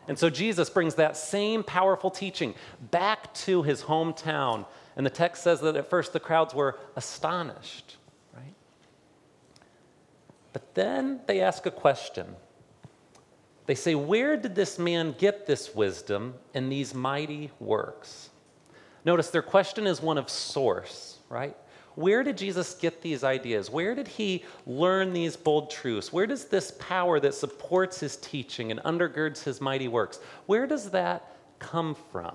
And 0.09 0.19
so 0.19 0.31
Jesus 0.31 0.69
brings 0.71 0.95
that 0.97 1.17
same 1.17 1.63
powerful 1.63 2.11
teaching 2.11 2.55
back 2.91 3.33
to 3.35 3.63
his 3.63 3.83
hometown. 3.83 4.67
And 4.97 5.05
the 5.05 5.11
text 5.11 5.43
says 5.43 5.61
that 5.61 5.77
at 5.77 5.89
first 5.89 6.13
the 6.13 6.21
crowds 6.21 6.55
were 6.55 6.79
astonished, 6.97 7.97
right? 8.35 8.55
But 10.53 10.75
then 10.75 11.21
they 11.27 11.41
ask 11.41 11.65
a 11.67 11.71
question 11.71 12.37
they 13.71 13.77
say, 13.77 13.95
Where 13.95 14.37
did 14.37 14.57
this 14.57 14.81
man 14.81 15.15
get 15.17 15.47
this 15.47 15.77
wisdom 15.77 16.35
and 16.55 16.73
these 16.73 16.93
mighty 16.93 17.53
works? 17.61 18.31
Notice 19.05 19.31
their 19.31 19.43
question 19.43 19.87
is 19.87 20.03
one 20.03 20.19
of 20.19 20.29
source, 20.29 21.19
right? 21.29 21.57
Where 21.95 22.25
did 22.25 22.37
Jesus 22.37 22.75
get 22.75 23.01
these 23.01 23.23
ideas? 23.23 23.71
Where 23.71 23.95
did 23.95 24.09
he 24.09 24.45
learn 24.67 25.13
these 25.13 25.37
bold 25.37 25.71
truths? 25.71 26.13
Where 26.13 26.27
does 26.27 26.47
this 26.47 26.73
power 26.81 27.21
that 27.21 27.33
supports 27.33 28.01
his 28.01 28.17
teaching 28.17 28.73
and 28.73 28.81
undergirds 28.81 29.45
his 29.45 29.61
mighty 29.61 29.87
works, 29.87 30.19
where 30.47 30.67
does 30.67 30.91
that 30.91 31.37
come 31.61 31.95
from? 32.11 32.35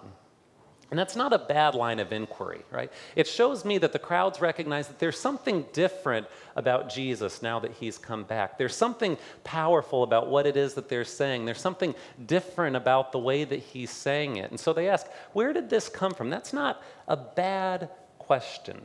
And 0.91 0.99
that's 0.99 1.15
not 1.15 1.33
a 1.33 1.39
bad 1.39 1.73
line 1.73 1.99
of 1.99 2.13
inquiry, 2.13 2.61
right? 2.71 2.91
It 3.15 3.27
shows 3.27 3.65
me 3.65 3.79
that 3.79 3.91
the 3.91 3.99
crowds 3.99 4.39
recognize 4.39 4.87
that 4.87 4.99
there's 4.99 5.19
something 5.19 5.65
different 5.73 6.27
about 6.55 6.93
Jesus 6.93 7.41
now 7.41 7.59
that 7.59 7.71
he's 7.71 7.97
come 7.97 8.23
back. 8.23 8.59
There's 8.59 8.75
something 8.75 9.17
powerful 9.43 10.03
about 10.03 10.29
what 10.29 10.45
it 10.45 10.55
is 10.55 10.75
that 10.75 10.87
they're 10.87 11.03
saying. 11.03 11.45
There's 11.45 11.59
something 11.59 11.95
different 12.27 12.75
about 12.75 13.11
the 13.11 13.19
way 13.19 13.43
that 13.45 13.59
he's 13.59 13.89
saying 13.89 14.37
it. 14.37 14.51
And 14.51 14.59
so 14.59 14.73
they 14.73 14.87
ask, 14.87 15.07
where 15.33 15.53
did 15.53 15.71
this 15.71 15.89
come 15.89 16.13
from? 16.13 16.29
That's 16.29 16.53
not 16.53 16.83
a 17.07 17.17
bad 17.17 17.89
question. 18.19 18.79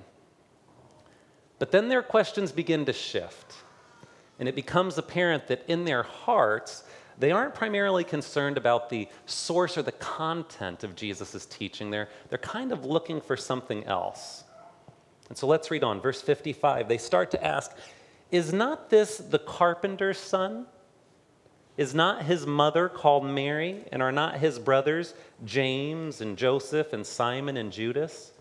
But 1.59 1.71
then 1.71 1.90
their 1.90 2.02
questions 2.02 2.50
begin 2.50 2.87
to 2.87 2.95
shift. 2.95 3.54
And 4.38 4.49
it 4.49 4.54
becomes 4.54 4.97
apparent 4.97 5.49
that 5.49 5.64
in 5.69 5.85
their 5.85 6.02
hearts, 6.02 6.83
they 7.21 7.33
aren't 7.33 7.55
primarily 7.55 8.03
concerned 8.03 8.57
about 8.57 8.89
the 8.89 9.07
source 9.27 9.77
or 9.77 9.83
the 9.83 9.93
content 9.93 10.83
of 10.83 10.97
Jesus' 10.97 11.47
teaching. 11.47 11.91
They're, 11.91 12.09
they're 12.31 12.39
kind 12.39 12.73
of 12.73 12.87
looking 12.87 13.21
for 13.21 13.37
something 13.37 13.85
else. 13.85 14.45
And 15.29 15.37
so 15.37 15.47
let's 15.47 15.71
read 15.71 15.85
on. 15.85 16.00
Verse 16.00 16.23
55, 16.23 16.89
they 16.89 16.99
start 16.99 17.31
to 17.33 17.45
ask 17.45 17.73
Is 18.31 18.53
not 18.53 18.89
this 18.89 19.19
the 19.19 19.39
carpenter's 19.39 20.19
son? 20.19 20.67
Is 21.77 21.95
not 21.95 22.25
his 22.25 22.47
mother 22.47 22.89
called 22.89 23.25
Mary? 23.27 23.85
And 23.93 24.03
are 24.03 24.12
not 24.12 24.39
his 24.39 24.59
brothers 24.59 25.15
James 25.45 26.23
and 26.23 26.39
Joseph 26.39 26.93
and 26.95 27.07
Simon 27.07 27.59
and 27.59 27.71
Judas? 27.71 28.33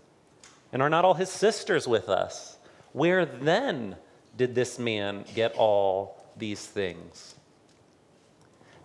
And 0.72 0.82
are 0.82 0.90
not 0.90 1.04
all 1.04 1.16
his 1.16 1.30
sisters 1.30 1.86
with 1.86 2.08
us? 2.08 2.58
Where 2.94 3.26
then 3.26 3.98
did 4.38 4.56
this 4.56 4.80
man 4.80 5.26
get 5.36 5.54
all 5.56 6.26
these 6.38 6.66
things? 6.66 7.36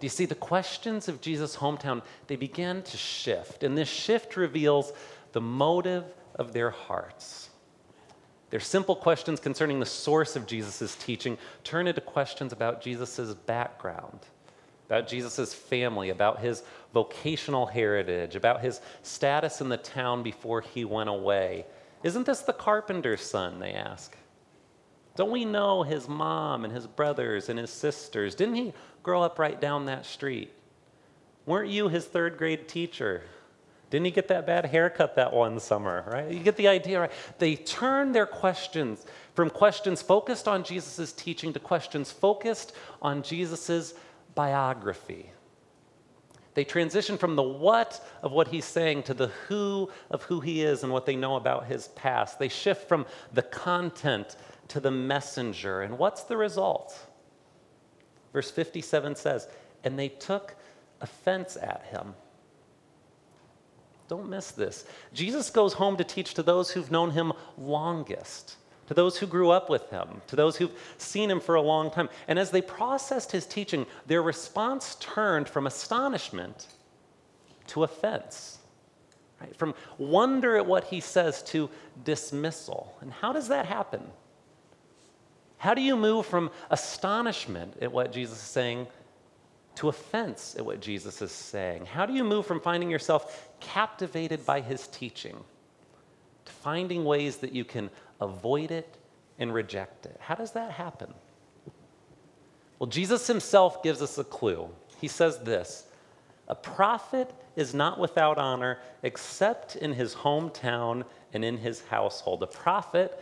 Do 0.05 0.07
you 0.07 0.11
see 0.11 0.27
the 0.27 0.35
questions 0.35 1.09
of 1.09 1.23
Jesus' 1.23 1.57
hometown? 1.57 2.03
They 2.27 2.37
began 2.37 2.83
to 2.83 2.97
shift, 2.99 3.63
and 3.63 3.75
this 3.75 3.89
shift 3.89 4.37
reveals 4.37 4.93
the 5.33 5.41
motive 5.41 6.05
of 6.35 6.53
their 6.53 6.69
hearts. 6.69 7.49
Their 8.51 8.61
simple 8.61 8.97
questions 8.97 9.41
concerning 9.41 9.81
the 9.81 9.87
source 9.87 10.37
of 10.37 10.47
Jesus' 10.47 10.95
teaching 10.97 11.39
turn 11.63 11.87
into 11.87 12.03
questions 12.03 12.53
about 12.53 12.83
Jesus' 12.83 13.33
background, 13.33 14.19
about 14.91 15.09
Jesus' 15.09 15.55
family, 15.55 16.11
about 16.11 16.39
his 16.39 16.63
vocational 16.93 17.65
heritage, 17.65 18.37
about 18.37 18.61
his 18.61 18.83
status 19.03 19.63
in 19.63 19.71
the 19.71 19.79
town 19.79 20.23
before 20.23 20.61
he 20.61 20.85
went 20.85 21.09
away. 21.09 21.65
Isn't 22.03 22.27
this 22.27 22.41
the 22.43 22.53
carpenter's 22.53 23.23
son? 23.23 23.59
They 23.59 23.73
ask. 23.73 24.15
Don't 25.17 25.31
we 25.31 25.45
know 25.45 25.83
his 25.83 26.09
mom 26.09 26.65
and 26.65 26.73
his 26.73 26.87
brothers 26.87 27.49
and 27.49 27.59
his 27.59 27.71
sisters? 27.71 28.35
Didn't 28.35 28.57
he 28.57 28.73
grow 29.03 29.23
up 29.23 29.39
right 29.39 29.61
down 29.61 29.87
that 29.87 30.07
street? 30.07 30.53
Weren't 31.47 31.71
you 31.71 31.89
his 31.89 32.05
third 32.05 32.37
grade 32.37 32.69
teacher? 32.69 33.23
Didn't 33.91 34.07
he 34.07 34.11
get 34.11 34.29
that 34.29 34.47
bad 34.47 34.67
haircut 34.67 35.15
that 35.17 35.33
one 35.33 35.61
summer, 35.61 36.05
right? 36.09 36.29
You 36.29 36.41
get 36.41 36.57
the 36.57 36.67
idea, 36.67 37.01
right? 37.01 37.13
They 37.39 37.55
turn 37.55 38.11
their 38.11 38.27
questions 38.27 39.07
from 39.35 39.51
questions 39.51 40.03
focused 40.03 40.49
on 40.49 40.65
Jesus' 40.65 41.13
teaching 41.13 41.53
to 41.53 41.61
questions 41.61 42.11
focused 42.11 42.73
on 43.01 43.23
Jesus' 43.23 43.95
biography. 44.35 45.31
They 46.55 46.65
transition 46.65 47.19
from 47.19 47.37
the 47.37 47.43
what 47.43 48.05
of 48.23 48.33
what 48.33 48.49
he's 48.49 48.65
saying 48.65 49.05
to 49.05 49.15
the 49.15 49.29
who 49.49 49.91
of 50.11 50.23
who 50.23 50.41
he 50.41 50.63
is 50.63 50.83
and 50.83 50.93
what 50.93 51.05
they 51.05 51.17
know 51.17 51.37
about 51.37 51.67
his 51.67 51.89
past. 51.89 52.39
They 52.39 52.49
shift 52.49 52.89
from 52.89 53.07
the 53.33 53.43
content 53.43 54.37
to 54.69 54.81
the 54.81 54.91
messenger. 54.91 55.83
And 55.83 55.99
what's 55.99 56.25
the 56.25 56.37
result? 56.37 56.99
Verse 58.33 58.51
57 58.51 59.17
says, 59.17 59.49
And 59.85 59.99
they 59.99 60.09
took 60.09 60.55
offense 61.01 61.57
at 61.57 61.87
him. 61.91 62.15
Don't 64.09 64.29
miss 64.29 64.51
this. 64.51 64.85
Jesus 65.13 65.51
goes 65.51 65.75
home 65.75 65.97
to 65.97 66.05
teach 66.05 66.35
to 66.35 66.43
those 66.43 66.71
who've 66.71 66.91
known 66.91 67.11
him 67.11 67.33
longest, 67.57 68.57
to 68.87 68.95
those 68.95 69.17
who 69.17 69.27
grew 69.27 69.51
up 69.51 69.71
with 69.71 69.89
him, 69.89 70.21
to 70.27 70.37
those 70.37 70.57
who've 70.57 70.95
seen 70.99 71.31
him 71.31 71.41
for 71.41 71.55
a 71.55 71.63
long 71.63 71.91
time. 71.91 72.11
And 72.29 72.39
as 72.39 72.51
they 72.51 72.61
processed 72.61 73.33
his 73.33 73.47
teaching, 73.47 73.87
their 74.07 74.23
response 74.23 74.97
turned 74.97 75.49
from 75.49 75.67
astonishment 75.67 76.67
to 77.69 77.85
offense, 77.85 78.59
right? 79.41 79.57
from 79.57 79.75
wonder 79.97 80.57
at 80.57 80.67
what 80.67 80.85
he 80.85 81.01
says 81.01 81.43
to 81.45 81.71
dismissal. 82.05 82.95
And 83.01 83.11
how 83.11 83.33
does 83.33 83.49
that 83.49 83.65
happen? 83.65 84.03
How 85.65 85.73
do 85.73 85.81
you 85.81 85.97
move 85.97 86.27
from 86.27 86.51
astonishment 86.69 87.79
at 87.81 87.91
what 87.91 88.13
Jesus 88.13 88.37
is 88.37 88.45
saying 88.45 88.87
to 89.77 89.89
offense 89.89 90.55
at 90.59 90.67
what 90.67 90.79
Jesus 90.83 91.23
is 91.23 91.33
saying? 91.33 91.87
How 91.87 92.05
do 92.05 92.13
you 92.13 92.23
move 92.23 92.45
from 92.45 92.61
finding 92.61 92.91
yourself 92.91 93.49
captivated 93.61 94.45
by 94.45 94.61
his 94.61 94.87
teaching 94.89 95.43
to 96.45 96.53
finding 96.53 97.07
ways 97.07 97.39
that 97.39 97.55
you 97.55 97.65
can 97.65 97.89
avoid 98.21 98.73
it 98.73 98.99
and 99.39 99.55
reject 99.55 100.05
it? 100.05 100.19
How 100.21 100.35
does 100.35 100.53
that 100.53 100.71
happen? 100.71 101.15
Well, 102.79 102.91
Jesus 102.91 103.27
himself 103.27 103.83
gives 103.83 104.03
us 104.03 104.19
a 104.19 104.25
clue. 104.25 104.69
He 105.01 105.09
says 105.09 105.39
this 105.39 105.87
A 106.47 106.55
prophet 106.55 107.33
is 107.57 107.73
not 107.73 107.99
without 107.99 108.37
honor 108.37 108.81
except 109.03 109.77
in 109.77 109.95
his 109.95 110.15
hometown 110.15 111.05
and 111.33 111.43
in 111.43 111.57
his 111.57 111.81
household. 111.87 112.43
A 112.43 112.49
prophet 112.49 113.19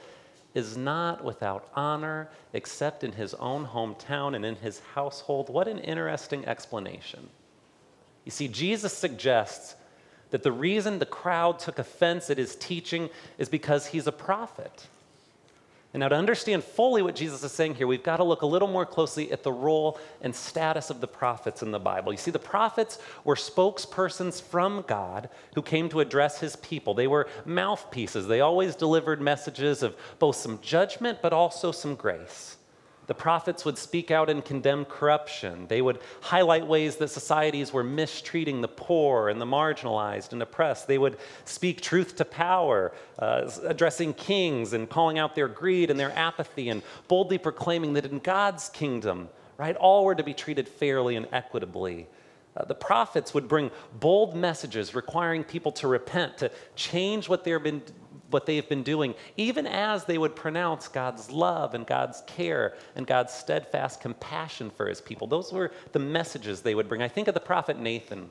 is 0.55 0.77
not 0.77 1.25
without 1.25 1.69
honor 1.75 2.29
except 2.53 3.05
in 3.05 3.13
his 3.13 3.35
own 3.35 3.67
hometown 3.67 4.35
and 4.37 4.45
in 4.45 4.57
his 4.57 4.81
household. 4.95 5.49
What 5.49 5.69
an 5.69 5.79
interesting 5.79 6.47
explanation. 6.47 7.29
You 8.25 8.31
see, 8.31 8.49
Jesus 8.49 8.93
suggests 8.93 9.75
that 10.31 10.43
the 10.43 10.53
reason 10.53 10.99
the 10.99 11.07
crowd 11.07 11.59
took 11.59 11.79
offense 11.79 12.31
at 12.31 12.39
his 12.39 12.57
teaching 12.57 13.11
is 13.39 13.49
because 13.49 13.87
he's 13.87 14.07
a 14.07 14.13
prophet. 14.13 14.87
And 15.95 16.01
now, 16.01 16.09
to 16.09 16.17
understand 16.17 16.65
fully 16.65 17.03
what 17.03 17.15
Jesus 17.15 17.45
is 17.45 17.53
saying 17.53 17.75
here, 17.75 17.87
we've 17.87 18.03
got 18.03 18.17
to 18.17 18.25
look 18.25 18.41
a 18.41 18.47
little 18.47 18.69
more 18.69 18.87
closely 18.87 19.31
at 19.31 19.43
the 19.43 19.53
role 19.53 19.99
and 20.23 20.35
status 20.35 20.89
of 20.89 21.03
the 21.03 21.07
prophets 21.07 21.63
in 21.63 21.71
the 21.71 21.79
Bible. 21.79 22.13
You 22.13 22.19
see, 22.19 22.31
the 22.31 22.39
prophets 22.39 22.99
were 23.25 23.35
spokespersons 23.35 24.41
from 24.41 24.85
God 24.89 25.29
who 25.55 25.61
came 25.61 25.91
to 25.91 26.01
address 26.01 26.41
his 26.41 26.57
people. 26.57 26.95
They 26.95 27.09
were 27.09 27.29
mouthpieces, 27.45 28.27
they 28.27 28.41
always 28.41 28.75
delivered 28.75 29.21
messages 29.21 29.83
of 29.83 29.95
both 30.19 30.37
some 30.37 30.59
judgment 30.63 31.19
but 31.21 31.35
also 31.35 31.73
some 31.73 31.95
grace. 31.95 32.57
The 33.09 33.15
prophets 33.15 33.65
would 33.65 33.79
speak 33.79 34.11
out 34.11 34.31
and 34.31 34.45
condemn 34.45 34.85
corruption. 34.85 35.67
They 35.67 35.83
would 35.83 35.99
highlight 36.21 36.67
ways 36.67 36.97
that 36.97 37.09
societies 37.09 37.73
were 37.73 37.83
mistreating 37.83 38.61
the 38.61 38.69
poor 38.69 39.29
and 39.29 39.41
the 39.41 39.45
marginalized 39.45 40.33
and 40.33 40.41
oppressed. 40.41 40.87
They 40.87 40.99
would 40.99 41.17
speak 41.45 41.81
truth 41.81 42.17
to 42.17 42.25
power, 42.25 42.93
uh, 43.19 43.51
addressing 43.65 44.15
kings 44.15 44.73
and 44.73 44.89
calling 44.89 45.19
out 45.19 45.35
their 45.35 45.49
greed 45.49 45.91
and 45.91 45.99
their 45.99 46.17
apathy 46.17 46.69
and 46.69 46.83
boldly 47.09 47.39
proclaiming 47.39 47.95
that 47.95 48.07
in 48.07 48.21
God's 48.21 48.69
kingdom, 48.69 49.29
right, 49.59 49.77
all 49.77 50.05
were 50.05 50.15
to 50.15 50.25
be 50.25 50.35
treated 50.35 50.69
fairly 50.69 51.17
and 51.17 51.27
equitably. 51.33 52.07
Uh, 52.57 52.65
the 52.67 52.75
prophets 52.75 53.35
would 53.35 53.49
bring 53.49 53.71
bold 53.99 54.37
messages 54.37 54.95
requiring 54.95 55.43
people 55.43 55.73
to 55.73 55.89
repent, 55.89 56.39
to 56.39 56.51
change 56.77 57.29
what 57.29 57.45
they've 57.45 57.63
been 57.63 57.83
what 58.33 58.47
they've 58.47 58.69
been 58.69 58.83
doing, 58.83 59.15
even 59.37 59.67
as 59.67 60.05
they 60.05 60.19
would 60.19 60.35
pronounce 60.35 60.89
God's 60.89 61.31
love 61.31 61.75
and 61.75 61.87
God's 61.87 62.23
care 62.27 62.75
and 62.97 63.07
God's 63.07 63.33
steadfast 63.33 64.01
compassion 64.01 64.71
for 64.71 64.89
his 64.89 65.01
people. 65.01 65.27
Those 65.27 65.53
were 65.53 65.73
the 65.93 65.99
messages 65.99 66.63
they 66.63 66.75
would 66.75 66.89
bring. 66.89 67.03
I 67.03 67.09
think 67.09 67.29
of 67.29 67.35
the 67.35 67.41
prophet 67.41 67.79
Nathan 67.79 68.31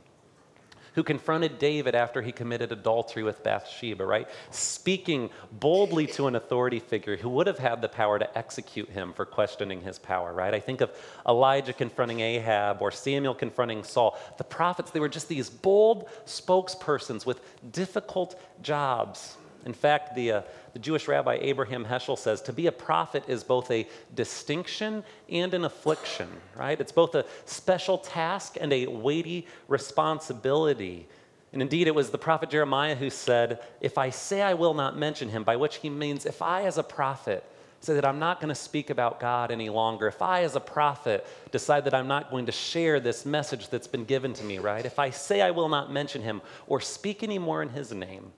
who 0.96 1.04
confronted 1.04 1.58
David 1.58 1.96
after 1.96 2.22
he 2.22 2.32
committed 2.32 2.72
adultery 2.72 3.24
with 3.24 3.44
Bathsheba, 3.44 4.06
right? 4.06 4.28
Speaking 4.50 5.30
boldly 5.52 6.08
to 6.08 6.28
an 6.28 6.36
authority 6.36 6.80
figure 6.80 7.16
who 7.16 7.30
would 7.30 7.48
have 7.48 7.60
had 7.60 7.82
the 7.82 7.88
power 7.88 8.20
to 8.20 8.38
execute 8.38 8.90
him 8.90 9.14
for 9.14 9.26
questioning 9.26 9.82
his 9.82 9.98
power, 10.00 10.34
right? 10.34 10.54
I 10.54 10.60
think 10.60 10.82
of 10.82 10.92
Elijah 11.28 11.74
confronting 11.74 12.20
Ahab 12.20 12.82
or 12.82 12.92
Samuel 12.92 13.34
confronting 13.34 13.84
Saul. 13.84 14.18
The 14.38 14.44
prophets, 14.44 14.92
they 14.92 15.00
were 15.00 15.10
just 15.10 15.30
these 15.30 15.50
bold 15.50 16.10
spokespersons 16.26 17.26
with 17.26 17.42
difficult 17.72 18.40
jobs. 18.62 19.38
In 19.66 19.74
fact, 19.74 20.16
the, 20.16 20.32
uh, 20.32 20.42
the 20.74 20.80
Jewish 20.80 21.08
rabbi 21.08 21.38
Abraham 21.42 21.86
Heschel 21.86 22.18
says 22.18 22.42
to 22.44 22.54
be 22.54 22.68
a 22.68 22.72
prophet 22.72 23.24
is 23.28 23.44
both 23.44 23.70
a 23.70 23.88
distinction 24.16 25.04
and 25.30 25.54
an 25.54 25.66
affliction, 25.66 26.28
right? 26.56 26.80
It's 26.80 26.92
both 26.92 27.16
a 27.16 27.26
special 27.46 27.98
task 27.98 28.58
and 28.60 28.74
a 28.74 28.88
weighty 28.88 29.48
responsibility. 29.68 31.08
And 31.54 31.62
indeed, 31.62 31.88
it 31.88 31.96
was 31.96 32.10
the 32.10 32.18
prophet 32.18 32.50
Jeremiah 32.50 32.96
who 32.96 33.10
said, 33.10 33.60
If 33.82 33.98
I 33.98 34.10
say 34.10 34.42
I 34.42 34.54
will 34.54 34.74
not 34.74 34.98
mention 34.98 35.30
him, 35.30 35.44
by 35.44 35.58
which 35.58 35.78
he 35.78 35.90
means 35.90 36.26
if 36.26 36.42
I, 36.42 36.64
as 36.64 36.78
a 36.78 36.84
prophet, 36.84 37.44
say 37.82 37.96
that 37.96 38.06
I'm 38.06 38.20
not 38.20 38.40
going 38.40 38.50
to 38.50 38.56
speak 38.56 38.90
about 38.90 39.20
God 39.20 39.52
any 39.52 39.70
longer, 39.70 40.08
if 40.08 40.22
I, 40.22 40.44
as 40.44 40.56
a 40.56 40.60
prophet, 40.60 41.26
decide 41.52 41.86
that 41.86 41.94
I'm 41.94 42.08
not 42.08 42.30
going 42.30 42.46
to 42.46 42.52
share 42.52 43.00
this 43.00 43.26
message 43.26 43.70
that's 43.70 43.88
been 43.88 44.06
given 44.06 44.34
to 44.34 44.44
me, 44.44 44.60
right? 44.60 44.86
If 44.86 45.00
I 45.00 45.10
say 45.10 45.42
I 45.42 45.52
will 45.52 45.68
not 45.68 45.92
mention 45.92 46.22
him 46.22 46.42
or 46.68 46.80
speak 46.80 47.24
anymore 47.24 47.62
in 47.62 47.70
his 47.70 47.92
name, 47.92 48.32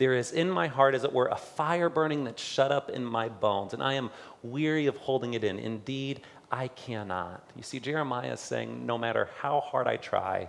There 0.00 0.14
is 0.14 0.32
in 0.32 0.50
my 0.50 0.66
heart, 0.66 0.94
as 0.94 1.04
it 1.04 1.12
were, 1.12 1.28
a 1.28 1.36
fire 1.36 1.90
burning 1.90 2.24
that's 2.24 2.42
shut 2.42 2.72
up 2.72 2.88
in 2.88 3.04
my 3.04 3.28
bones, 3.28 3.74
and 3.74 3.82
I 3.82 3.92
am 3.92 4.08
weary 4.42 4.86
of 4.86 4.96
holding 4.96 5.34
it 5.34 5.44
in. 5.44 5.58
Indeed, 5.58 6.22
I 6.50 6.68
cannot. 6.68 7.44
You 7.54 7.62
see, 7.62 7.80
Jeremiah 7.80 8.32
is 8.32 8.40
saying, 8.40 8.86
no 8.86 8.96
matter 8.96 9.28
how 9.40 9.60
hard 9.60 9.86
I 9.86 9.98
try, 9.98 10.48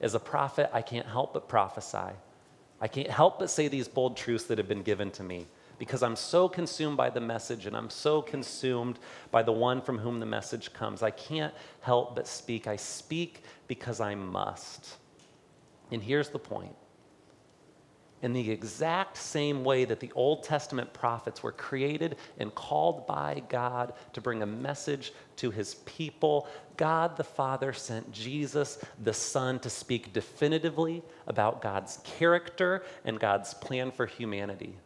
as 0.00 0.16
a 0.16 0.18
prophet, 0.18 0.68
I 0.72 0.82
can't 0.82 1.06
help 1.06 1.32
but 1.32 1.48
prophesy. 1.48 2.12
I 2.80 2.88
can't 2.88 3.08
help 3.08 3.38
but 3.38 3.50
say 3.50 3.68
these 3.68 3.86
bold 3.86 4.16
truths 4.16 4.46
that 4.46 4.58
have 4.58 4.66
been 4.66 4.82
given 4.82 5.12
to 5.12 5.22
me 5.22 5.46
because 5.78 6.02
I'm 6.02 6.16
so 6.16 6.48
consumed 6.48 6.96
by 6.96 7.08
the 7.08 7.20
message 7.20 7.66
and 7.66 7.76
I'm 7.76 7.90
so 7.90 8.20
consumed 8.20 8.98
by 9.30 9.44
the 9.44 9.52
one 9.52 9.80
from 9.80 9.98
whom 9.98 10.18
the 10.18 10.26
message 10.26 10.72
comes. 10.72 11.04
I 11.04 11.12
can't 11.12 11.54
help 11.82 12.16
but 12.16 12.26
speak. 12.26 12.66
I 12.66 12.74
speak 12.74 13.44
because 13.68 14.00
I 14.00 14.16
must. 14.16 14.96
And 15.92 16.02
here's 16.02 16.30
the 16.30 16.40
point 16.40 16.74
in 18.22 18.32
the 18.32 18.50
exact 18.50 19.16
same 19.16 19.64
way 19.64 19.84
that 19.84 20.00
the 20.00 20.12
Old 20.14 20.42
Testament 20.42 20.92
prophets 20.92 21.42
were 21.42 21.52
created 21.52 22.16
and 22.38 22.54
called 22.54 23.06
by 23.06 23.42
God 23.48 23.92
to 24.12 24.20
bring 24.20 24.42
a 24.42 24.46
message 24.46 25.12
to 25.36 25.50
his 25.50 25.76
people, 25.86 26.48
God 26.76 27.16
the 27.16 27.24
Father 27.24 27.72
sent 27.72 28.10
Jesus 28.12 28.78
the 29.02 29.12
Son 29.12 29.58
to 29.60 29.70
speak 29.70 30.12
definitively 30.12 31.02
about 31.26 31.62
God's 31.62 31.98
character 32.04 32.84
and 33.04 33.20
God's 33.20 33.54
plan 33.54 33.90
for 33.90 34.06
humanity. 34.06 34.76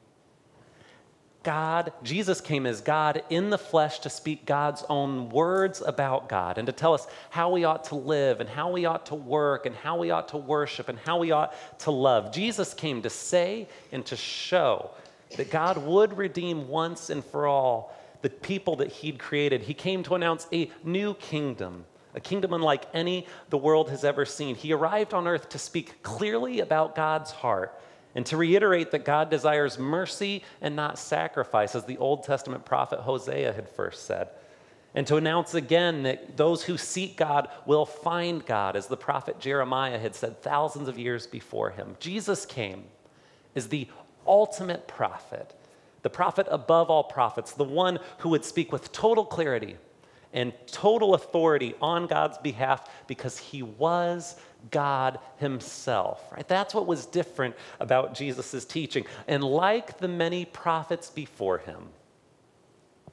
God, 1.42 1.92
Jesus 2.02 2.40
came 2.40 2.66
as 2.66 2.80
God 2.80 3.22
in 3.30 3.50
the 3.50 3.58
flesh 3.58 4.00
to 4.00 4.10
speak 4.10 4.46
God's 4.46 4.84
own 4.88 5.28
words 5.28 5.80
about 5.80 6.28
God 6.28 6.58
and 6.58 6.66
to 6.66 6.72
tell 6.72 6.94
us 6.94 7.06
how 7.30 7.50
we 7.50 7.64
ought 7.64 7.84
to 7.84 7.94
live 7.94 8.40
and 8.40 8.48
how 8.48 8.70
we 8.70 8.84
ought 8.84 9.06
to 9.06 9.14
work 9.14 9.66
and 9.66 9.74
how 9.74 9.98
we 9.98 10.10
ought 10.10 10.28
to 10.28 10.36
worship 10.36 10.88
and 10.88 10.98
how 10.98 11.18
we 11.18 11.30
ought 11.30 11.54
to 11.80 11.90
love. 11.90 12.32
Jesus 12.32 12.74
came 12.74 13.02
to 13.02 13.10
say 13.10 13.68
and 13.90 14.04
to 14.06 14.16
show 14.16 14.90
that 15.36 15.50
God 15.50 15.78
would 15.78 16.16
redeem 16.16 16.68
once 16.68 17.10
and 17.10 17.24
for 17.24 17.46
all 17.46 17.96
the 18.22 18.30
people 18.30 18.76
that 18.76 18.92
He'd 18.92 19.18
created. 19.18 19.62
He 19.62 19.74
came 19.74 20.02
to 20.04 20.14
announce 20.14 20.46
a 20.52 20.70
new 20.84 21.14
kingdom, 21.14 21.84
a 22.14 22.20
kingdom 22.20 22.52
unlike 22.52 22.86
any 22.94 23.26
the 23.50 23.58
world 23.58 23.90
has 23.90 24.04
ever 24.04 24.24
seen. 24.24 24.54
He 24.54 24.72
arrived 24.72 25.14
on 25.14 25.26
earth 25.26 25.48
to 25.50 25.58
speak 25.58 26.02
clearly 26.02 26.60
about 26.60 26.94
God's 26.94 27.30
heart 27.30 27.78
and 28.14 28.26
to 28.26 28.36
reiterate 28.36 28.90
that 28.90 29.04
God 29.04 29.30
desires 29.30 29.78
mercy 29.78 30.42
and 30.60 30.76
not 30.76 30.98
sacrifice, 30.98 31.74
as 31.74 31.84
the 31.84 31.98
Old 31.98 32.24
Testament 32.24 32.64
prophet 32.64 33.00
Hosea 33.00 33.52
had 33.52 33.68
first 33.68 34.06
said. 34.06 34.28
And 34.94 35.06
to 35.06 35.16
announce 35.16 35.54
again 35.54 36.02
that 36.02 36.36
those 36.36 36.64
who 36.64 36.76
seek 36.76 37.16
God 37.16 37.48
will 37.64 37.86
find 37.86 38.44
God, 38.44 38.76
as 38.76 38.88
the 38.88 38.96
prophet 38.96 39.40
Jeremiah 39.40 39.98
had 39.98 40.14
said 40.14 40.42
thousands 40.42 40.88
of 40.88 40.98
years 40.98 41.26
before 41.26 41.70
him. 41.70 41.96
Jesus 41.98 42.44
came 42.44 42.84
as 43.56 43.68
the 43.68 43.88
ultimate 44.26 44.86
prophet, 44.86 45.54
the 46.02 46.10
prophet 46.10 46.46
above 46.50 46.90
all 46.90 47.04
prophets, 47.04 47.52
the 47.52 47.64
one 47.64 47.98
who 48.18 48.28
would 48.28 48.44
speak 48.44 48.70
with 48.70 48.92
total 48.92 49.24
clarity 49.24 49.76
and 50.32 50.52
total 50.66 51.14
authority 51.14 51.74
on 51.80 52.06
God's 52.06 52.38
behalf 52.38 52.88
because 53.06 53.38
he 53.38 53.62
was 53.62 54.36
God 54.70 55.18
himself. 55.38 56.24
Right? 56.32 56.46
That's 56.46 56.74
what 56.74 56.86
was 56.86 57.06
different 57.06 57.54
about 57.80 58.14
Jesus' 58.14 58.64
teaching. 58.64 59.04
And 59.28 59.44
like 59.44 59.98
the 59.98 60.08
many 60.08 60.44
prophets 60.44 61.10
before 61.10 61.58
him, 61.58 61.88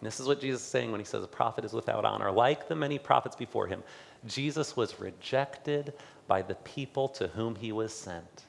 this 0.02 0.20
is 0.20 0.28
what 0.28 0.40
Jesus 0.40 0.62
is 0.62 0.68
saying 0.68 0.92
when 0.92 1.02
he 1.02 1.06
says 1.06 1.24
a 1.24 1.28
prophet 1.28 1.66
is 1.66 1.74
without 1.74 2.06
honor. 2.06 2.32
Like 2.32 2.68
the 2.68 2.76
many 2.76 2.98
prophets 2.98 3.36
before 3.36 3.68
him, 3.68 3.84
Jesus 4.26 4.78
was 4.78 5.00
rejected 5.00 5.94
by 6.28 6.42
the 6.42 6.56
people 6.56 7.10
to 7.10 7.28
whom 7.28 7.56
he 7.56 7.72
was 7.72 7.94
sent. 7.94 8.44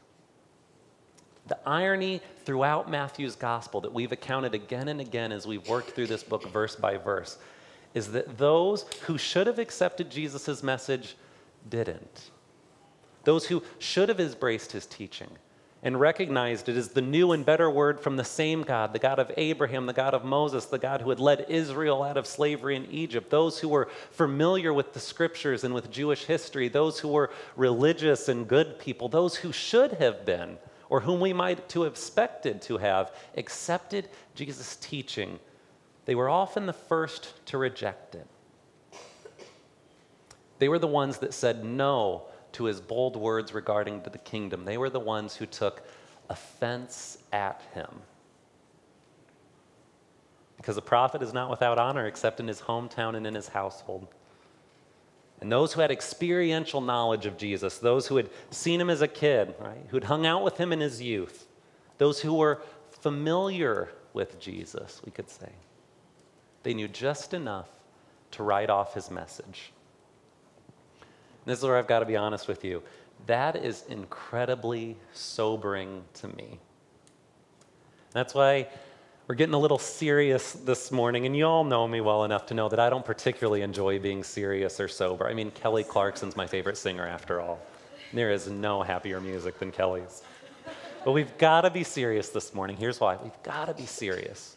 The 1.49 1.59
irony 1.67 2.21
throughout 2.45 2.89
Matthew's 2.89 3.35
gospel 3.35 3.81
that 3.81 3.93
we've 3.93 4.13
accounted 4.13 4.55
again 4.55 4.87
and 4.87 5.01
again 5.01 5.33
as 5.33 5.47
we've 5.47 5.69
worked 5.69 5.91
through 5.91 6.07
this 6.07 6.23
book 6.23 6.49
verse 6.53 6.77
by 6.77 6.97
verse 6.97 7.39
is 7.95 8.13
that 8.13 8.39
those 8.39 8.85
who 9.03 9.19
should 9.19 9.47
have 9.47 9.59
accepted 9.59 10.11
Jesus' 10.11 10.63
message 10.63 11.17
didn't. 11.69 12.31
Those 13.25 13.47
who 13.47 13.63
should 13.79 14.09
have 14.09 14.21
embraced 14.21 14.73
his 14.73 14.87
teaching 14.87 15.31
and 15.83 15.99
recognized 15.99 16.69
it 16.69 16.77
as 16.77 16.89
the 16.89 17.01
new 17.01 17.33
and 17.33 17.45
better 17.45 17.71
word 17.71 18.01
from 18.01 18.17
the 18.17 18.25
same 18.25 18.63
God, 18.63 18.93
the 18.93 18.99
God 18.99 19.19
of 19.19 19.33
Abraham, 19.37 19.87
the 19.87 19.93
God 19.93 20.13
of 20.13 20.25
Moses, 20.25 20.67
the 20.67 20.79
God 20.79 21.01
who 21.01 21.11
had 21.11 21.21
led 21.21 21.47
Israel 21.49 22.03
out 22.03 22.19
of 22.19 22.27
slavery 22.27 22.77
in 22.77 22.87
Egypt, 22.91 23.31
those 23.31 23.59
who 23.59 23.69
were 23.69 23.89
familiar 24.11 24.75
with 24.75 24.93
the 24.93 25.01
scriptures 25.01 25.65
and 25.65 25.73
with 25.73 25.91
Jewish 25.91 26.25
history, 26.25 26.69
those 26.69 27.01
who 27.01 27.09
were 27.09 27.31
religious 27.57 28.29
and 28.29 28.47
good 28.47 28.79
people, 28.79 29.09
those 29.09 29.37
who 29.37 29.53
should 29.53 29.93
have 29.95 30.27
been, 30.27 30.59
or 30.91 31.01
whom 31.01 31.19
we 31.19 31.33
might 31.33 31.67
to 31.71 31.83
have 31.83 31.93
expected 31.93 32.61
to 32.63 32.77
have 32.77 33.13
accepted 33.37 34.09
Jesus' 34.35 34.77
teaching 34.77 35.39
they 36.05 36.15
were 36.15 36.29
often 36.29 36.67
the 36.67 36.73
first 36.73 37.35
to 37.47 37.59
reject 37.59 38.15
it. 38.15 38.27
They 40.59 40.69
were 40.69 40.79
the 40.79 40.87
ones 40.87 41.19
that 41.19 41.33
said 41.33 41.65
no 41.65 42.25
to 42.53 42.65
his 42.65 42.81
bold 42.81 43.17
words 43.17 43.55
regarding 43.55 44.03
the 44.03 44.19
kingdom. 44.19 44.65
They 44.65 44.77
were 44.79 44.91
the 44.91 45.01
ones 45.01 45.37
who 45.37 45.47
took 45.47 45.83
offense 46.29 47.19
at 47.33 47.63
him. 47.75 47.89
Because 50.57 50.77
a 50.77 50.83
prophet 50.83 51.23
is 51.23 51.33
not 51.33 51.49
without 51.49 51.79
honor 51.79 52.07
except 52.07 52.41
in 52.41 52.47
his 52.47 52.61
hometown 52.61 53.17
and 53.17 53.27
in 53.27 53.35
his 53.35 53.49
household. 53.49 54.07
And 55.41 55.51
those 55.51 55.73
who 55.73 55.81
had 55.81 55.91
experiential 55.91 56.83
knowledge 56.83 57.25
of 57.25 57.39
Jesus, 57.39 57.79
those 57.79 58.07
who 58.07 58.17
had 58.17 58.29
seen 58.51 58.79
him 58.79 58.91
as 58.91 59.01
a 59.01 59.09
kid, 59.09 59.55
right, 59.59 59.87
who'd 59.89 60.05
hung 60.05 60.27
out 60.27 60.45
with 60.45 60.59
him 60.59 60.73
in 60.73 60.81
his 60.81 61.01
youth, 61.01 61.47
those 61.97 62.21
who 62.21 62.35
were 62.35 62.61
familiar 62.91 63.89
with 64.13 64.39
Jesus, 64.39 65.01
we 65.05 65.11
could 65.11 65.31
say, 65.31 65.49
they 66.63 66.75
knew 66.75 66.89
just 66.89 67.35
enough 67.35 67.69
to 68.33 68.43
write 68.43 68.71
off 68.71 68.95
his 68.95 69.11
message. 69.11 69.73
This 71.47 71.59
is 71.59 71.65
where 71.65 71.77
I've 71.77 71.87
got 71.87 72.01
to 72.01 72.07
be 72.07 72.17
honest 72.17 72.49
with 72.49 72.65
you. 72.65 72.83
That 73.27 73.57
is 73.57 73.85
incredibly 73.89 74.97
sobering 75.13 76.03
to 76.15 76.29
me. 76.29 76.59
That's 78.13 78.35
why 78.35 78.69
we're 79.27 79.37
getting 79.37 79.55
a 79.55 79.59
little 79.59 79.79
serious 79.79 80.53
this 80.53 80.91
morning, 80.91 81.27
and 81.27 81.37
you 81.37 81.47
all 81.47 81.65
know 81.65 81.87
me 81.87 82.01
well 82.01 82.25
enough 82.25 82.47
to 82.47 82.55
know 82.55 82.69
that 82.69 82.81
I 82.81 82.91
don't 82.91 83.05
particularly 83.05 83.63
enjoy 83.63 83.99
being 83.99 84.25
serious 84.25 84.81
or 84.81 84.89
sober. 84.89 85.29
I 85.29 85.35
mean, 85.35 85.51
Kelly 85.53 85.85
Clarkson's 85.85 86.37
my 86.37 86.47
favorite 86.47 86.77
singer 86.77 87.07
after 87.07 87.41
all. 87.41 87.61
There 88.13 88.33
is 88.33 88.49
no 88.49 88.83
happier 88.83 89.21
music 89.21 89.59
than 89.59 89.71
Kelly's. 89.71 90.23
But 91.05 91.13
we've 91.13 91.37
got 91.39 91.61
to 91.61 91.71
be 91.71 91.85
serious 91.85 92.31
this 92.31 92.53
morning. 92.53 92.77
Here's 92.77 93.01
why 93.01 93.17
we've 93.23 93.43
got 93.43 93.67
to 93.67 93.75
be 93.75 93.87
serious. 93.87 94.57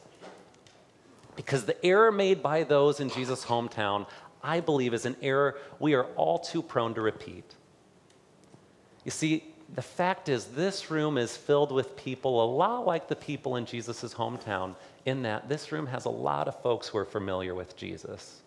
Because 1.36 1.66
the 1.66 1.84
error 1.86 2.12
made 2.12 2.44
by 2.44 2.64
those 2.64 3.00
in 3.00 3.10
Jesus' 3.10 3.46
hometown, 3.46 4.08
I 4.44 4.60
believe, 4.60 4.94
is 4.94 5.06
an 5.06 5.16
error 5.22 5.58
we 5.80 5.94
are 5.94 6.06
all 6.16 6.40
too 6.40 6.62
prone 6.62 6.94
to 6.96 7.02
repeat. 7.02 7.56
You 9.04 9.12
see, 9.12 9.54
the 9.74 9.82
fact 9.82 10.30
is, 10.30 10.46
this 10.46 10.92
room 10.92 11.18
is 11.18 11.36
filled 11.36 11.72
with 11.72 11.96
people 11.96 12.44
a 12.44 12.48
lot 12.48 12.86
like 12.86 13.08
the 13.08 13.16
people 13.16 13.56
in 13.56 13.66
Jesus' 13.66 14.14
hometown, 14.14 14.76
in 15.06 15.24
that 15.24 15.50
this 15.50 15.72
room 15.72 15.88
has 15.88 16.06
a 16.06 16.10
lot 16.10 16.48
of 16.48 16.62
folks 16.62 16.88
who 16.88 16.98
are 16.98 17.06
familiar 17.06 17.56
with 17.56 17.76
Jesus. 17.76 18.42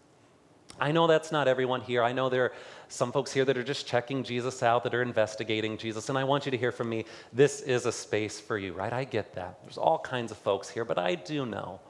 I 0.78 0.92
know 0.92 1.06
that's 1.06 1.32
not 1.32 1.48
everyone 1.48 1.80
here. 1.80 2.02
I 2.02 2.12
know 2.12 2.28
there 2.28 2.44
are 2.44 2.52
some 2.88 3.10
folks 3.10 3.32
here 3.32 3.46
that 3.46 3.56
are 3.56 3.64
just 3.64 3.86
checking 3.86 4.22
Jesus 4.22 4.62
out, 4.62 4.84
that 4.84 4.94
are 4.94 5.02
investigating 5.02 5.78
Jesus, 5.78 6.10
and 6.10 6.18
I 6.18 6.24
want 6.24 6.44
you 6.44 6.50
to 6.50 6.58
hear 6.58 6.72
from 6.72 6.90
me. 6.90 7.06
This 7.32 7.62
is 7.62 7.86
a 7.86 7.92
space 7.92 8.38
for 8.38 8.58
you, 8.58 8.74
right? 8.74 8.92
I 8.92 9.04
get 9.04 9.34
that. 9.34 9.58
There's 9.62 9.78
all 9.78 9.98
kinds 9.98 10.30
of 10.30 10.38
folks 10.38 10.68
here, 10.68 10.84
but 10.84 10.98
I 10.98 11.14
do 11.14 11.46
know 11.46 11.80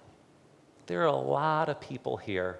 there 0.86 1.02
are 1.02 1.06
a 1.06 1.16
lot 1.16 1.68
of 1.68 1.80
people 1.80 2.16
here 2.16 2.58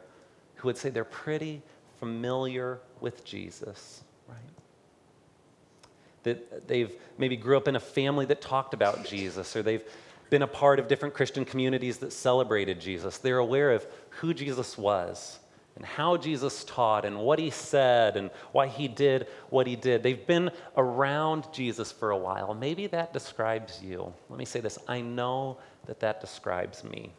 who 0.57 0.69
would 0.69 0.77
say 0.77 0.91
they're 0.91 1.05
pretty 1.05 1.63
familiar 1.99 2.81
with 3.01 3.25
Jesus, 3.25 4.03
right? 4.29 4.39
That 6.25 6.69
they've 6.69 6.93
maybe 7.19 7.37
grew 7.37 7.57
up 7.57 7.69
in 7.69 7.77
a 7.77 7.81
family 7.81 8.27
that 8.27 8.41
talked 8.41 8.75
about 8.75 9.05
Jesus, 9.05 9.55
or 9.55 9.63
they've 9.63 9.85
been 10.31 10.43
a 10.43 10.47
part 10.47 10.79
of 10.79 10.89
different 10.89 11.15
Christian 11.15 11.45
communities 11.45 11.99
that 11.99 12.13
celebrated 12.13 12.81
Jesus. 12.81 13.19
They're 13.19 13.39
aware 13.39 13.71
of 13.71 13.87
who 14.11 14.35
Jesus 14.35 14.77
was 14.77 15.39
and 15.77 15.85
how 15.85 16.17
Jesus 16.17 16.65
taught 16.65 17.05
and 17.05 17.19
what 17.19 17.39
he 17.39 17.51
said 17.51 18.17
and 18.17 18.31
why 18.53 18.67
he 18.67 18.89
did 18.89 19.29
what 19.51 19.67
he 19.67 19.77
did. 19.77 20.03
They've 20.03 20.27
been 20.27 20.51
around 20.77 21.47
Jesus 21.53 21.93
for 21.93 22.11
a 22.11 22.17
while. 22.17 22.55
Maybe 22.55 22.87
that 22.89 23.13
describes 23.13 23.81
you. 23.83 24.13
Let 24.29 24.39
me 24.39 24.47
say 24.47 24.61
this 24.61 24.79
I 24.89 25.01
know 25.01 25.59
that 25.87 26.01
that 26.01 26.21
describes 26.21 26.83
me. 26.83 27.13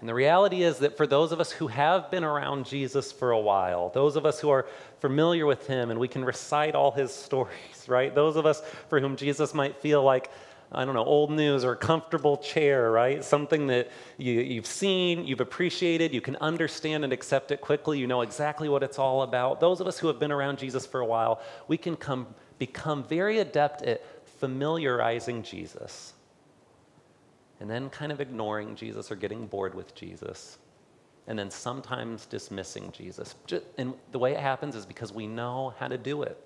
And 0.00 0.08
the 0.08 0.14
reality 0.14 0.62
is 0.62 0.78
that 0.78 0.96
for 0.96 1.06
those 1.06 1.32
of 1.32 1.40
us 1.40 1.50
who 1.50 1.68
have 1.68 2.10
been 2.10 2.24
around 2.24 2.66
Jesus 2.66 3.12
for 3.12 3.30
a 3.30 3.40
while, 3.40 3.88
those 3.88 4.16
of 4.16 4.26
us 4.26 4.38
who 4.38 4.50
are 4.50 4.66
familiar 5.00 5.46
with 5.46 5.66
him 5.66 5.90
and 5.90 5.98
we 5.98 6.08
can 6.08 6.24
recite 6.24 6.74
all 6.74 6.90
his 6.92 7.14
stories, 7.14 7.88
right? 7.88 8.14
Those 8.14 8.36
of 8.36 8.44
us 8.44 8.60
for 8.88 9.00
whom 9.00 9.16
Jesus 9.16 9.54
might 9.54 9.76
feel 9.76 10.02
like, 10.02 10.30
I 10.70 10.84
don't 10.84 10.94
know, 10.94 11.04
old 11.04 11.30
news 11.30 11.64
or 11.64 11.72
a 11.72 11.76
comfortable 11.76 12.36
chair, 12.36 12.90
right? 12.90 13.24
Something 13.24 13.68
that 13.68 13.90
you, 14.18 14.56
have 14.56 14.66
seen, 14.66 15.26
you've 15.26 15.40
appreciated, 15.40 16.12
you 16.12 16.20
can 16.20 16.36
understand 16.36 17.04
and 17.04 17.12
accept 17.12 17.50
it 17.50 17.62
quickly, 17.62 17.98
you 17.98 18.06
know 18.06 18.20
exactly 18.20 18.68
what 18.68 18.82
it's 18.82 18.98
all 18.98 19.22
about. 19.22 19.60
Those 19.60 19.80
of 19.80 19.86
us 19.86 19.98
who 19.98 20.08
have 20.08 20.18
been 20.18 20.32
around 20.32 20.58
Jesus 20.58 20.84
for 20.84 21.00
a 21.00 21.06
while, 21.06 21.40
we 21.68 21.78
can 21.78 21.96
come, 21.96 22.26
become 22.58 23.02
very 23.04 23.38
adept 23.38 23.80
at 23.82 24.02
familiarizing 24.26 25.42
Jesus 25.42 26.12
and 27.60 27.70
then 27.70 27.90
kind 27.90 28.12
of 28.12 28.20
ignoring 28.20 28.76
Jesus 28.76 29.10
or 29.10 29.16
getting 29.16 29.46
bored 29.46 29.74
with 29.74 29.94
Jesus, 29.94 30.58
and 31.26 31.38
then 31.38 31.50
sometimes 31.50 32.26
dismissing 32.26 32.92
Jesus. 32.92 33.34
And 33.78 33.94
the 34.12 34.18
way 34.18 34.32
it 34.32 34.40
happens 34.40 34.76
is 34.76 34.86
because 34.86 35.12
we 35.12 35.26
know 35.26 35.74
how 35.78 35.88
to 35.88 35.98
do 35.98 36.22
it. 36.22 36.40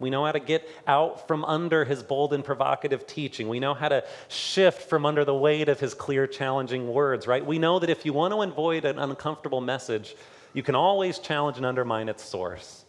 We 0.00 0.10
know 0.10 0.24
how 0.24 0.32
to 0.32 0.40
get 0.40 0.68
out 0.86 1.26
from 1.26 1.44
under 1.44 1.84
his 1.84 2.04
bold 2.04 2.32
and 2.32 2.44
provocative 2.44 3.06
teaching. 3.06 3.48
We 3.48 3.58
know 3.58 3.74
how 3.74 3.88
to 3.88 4.04
shift 4.28 4.82
from 4.82 5.04
under 5.04 5.24
the 5.24 5.34
weight 5.34 5.68
of 5.68 5.80
his 5.80 5.92
clear, 5.92 6.28
challenging 6.28 6.92
words, 6.92 7.26
right? 7.26 7.44
We 7.44 7.58
know 7.58 7.80
that 7.80 7.90
if 7.90 8.06
you 8.06 8.12
want 8.12 8.32
to 8.32 8.42
avoid 8.42 8.84
an 8.84 9.00
uncomfortable 9.00 9.60
message, 9.60 10.14
you 10.54 10.62
can 10.62 10.76
always 10.76 11.18
challenge 11.18 11.56
and 11.56 11.66
undermine 11.66 12.08
its 12.08 12.24
source. 12.24 12.84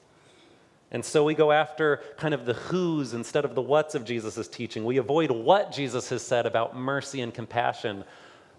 And 0.92 1.06
so 1.06 1.24
we 1.24 1.36
go 1.36 1.52
after 1.52 2.02
kind 2.18 2.34
of 2.34 2.46
the 2.46 2.54
who's 2.54 3.14
instead 3.14 3.46
of 3.46 3.54
the 3.54 3.62
what's 3.62 3.94
of 3.94 4.06
Jesus' 4.06 4.48
teaching. 4.48 4.86
We 4.86 4.98
avoid 4.98 5.30
what 5.30 5.72
Jesus 5.72 6.10
has 6.10 6.24
said 6.24 6.46
about 6.46 6.76
mercy 6.76 7.22
and 7.22 7.34
compassion 7.34 8.04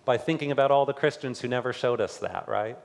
by 0.05 0.17
thinking 0.17 0.53
about 0.53 0.71
all 0.71 0.87
the 0.87 0.93
Christians 0.93 1.41
who 1.41 1.49
never 1.49 1.73
showed 1.73 2.01
us 2.01 2.19
that, 2.19 2.49
right? 2.49 2.79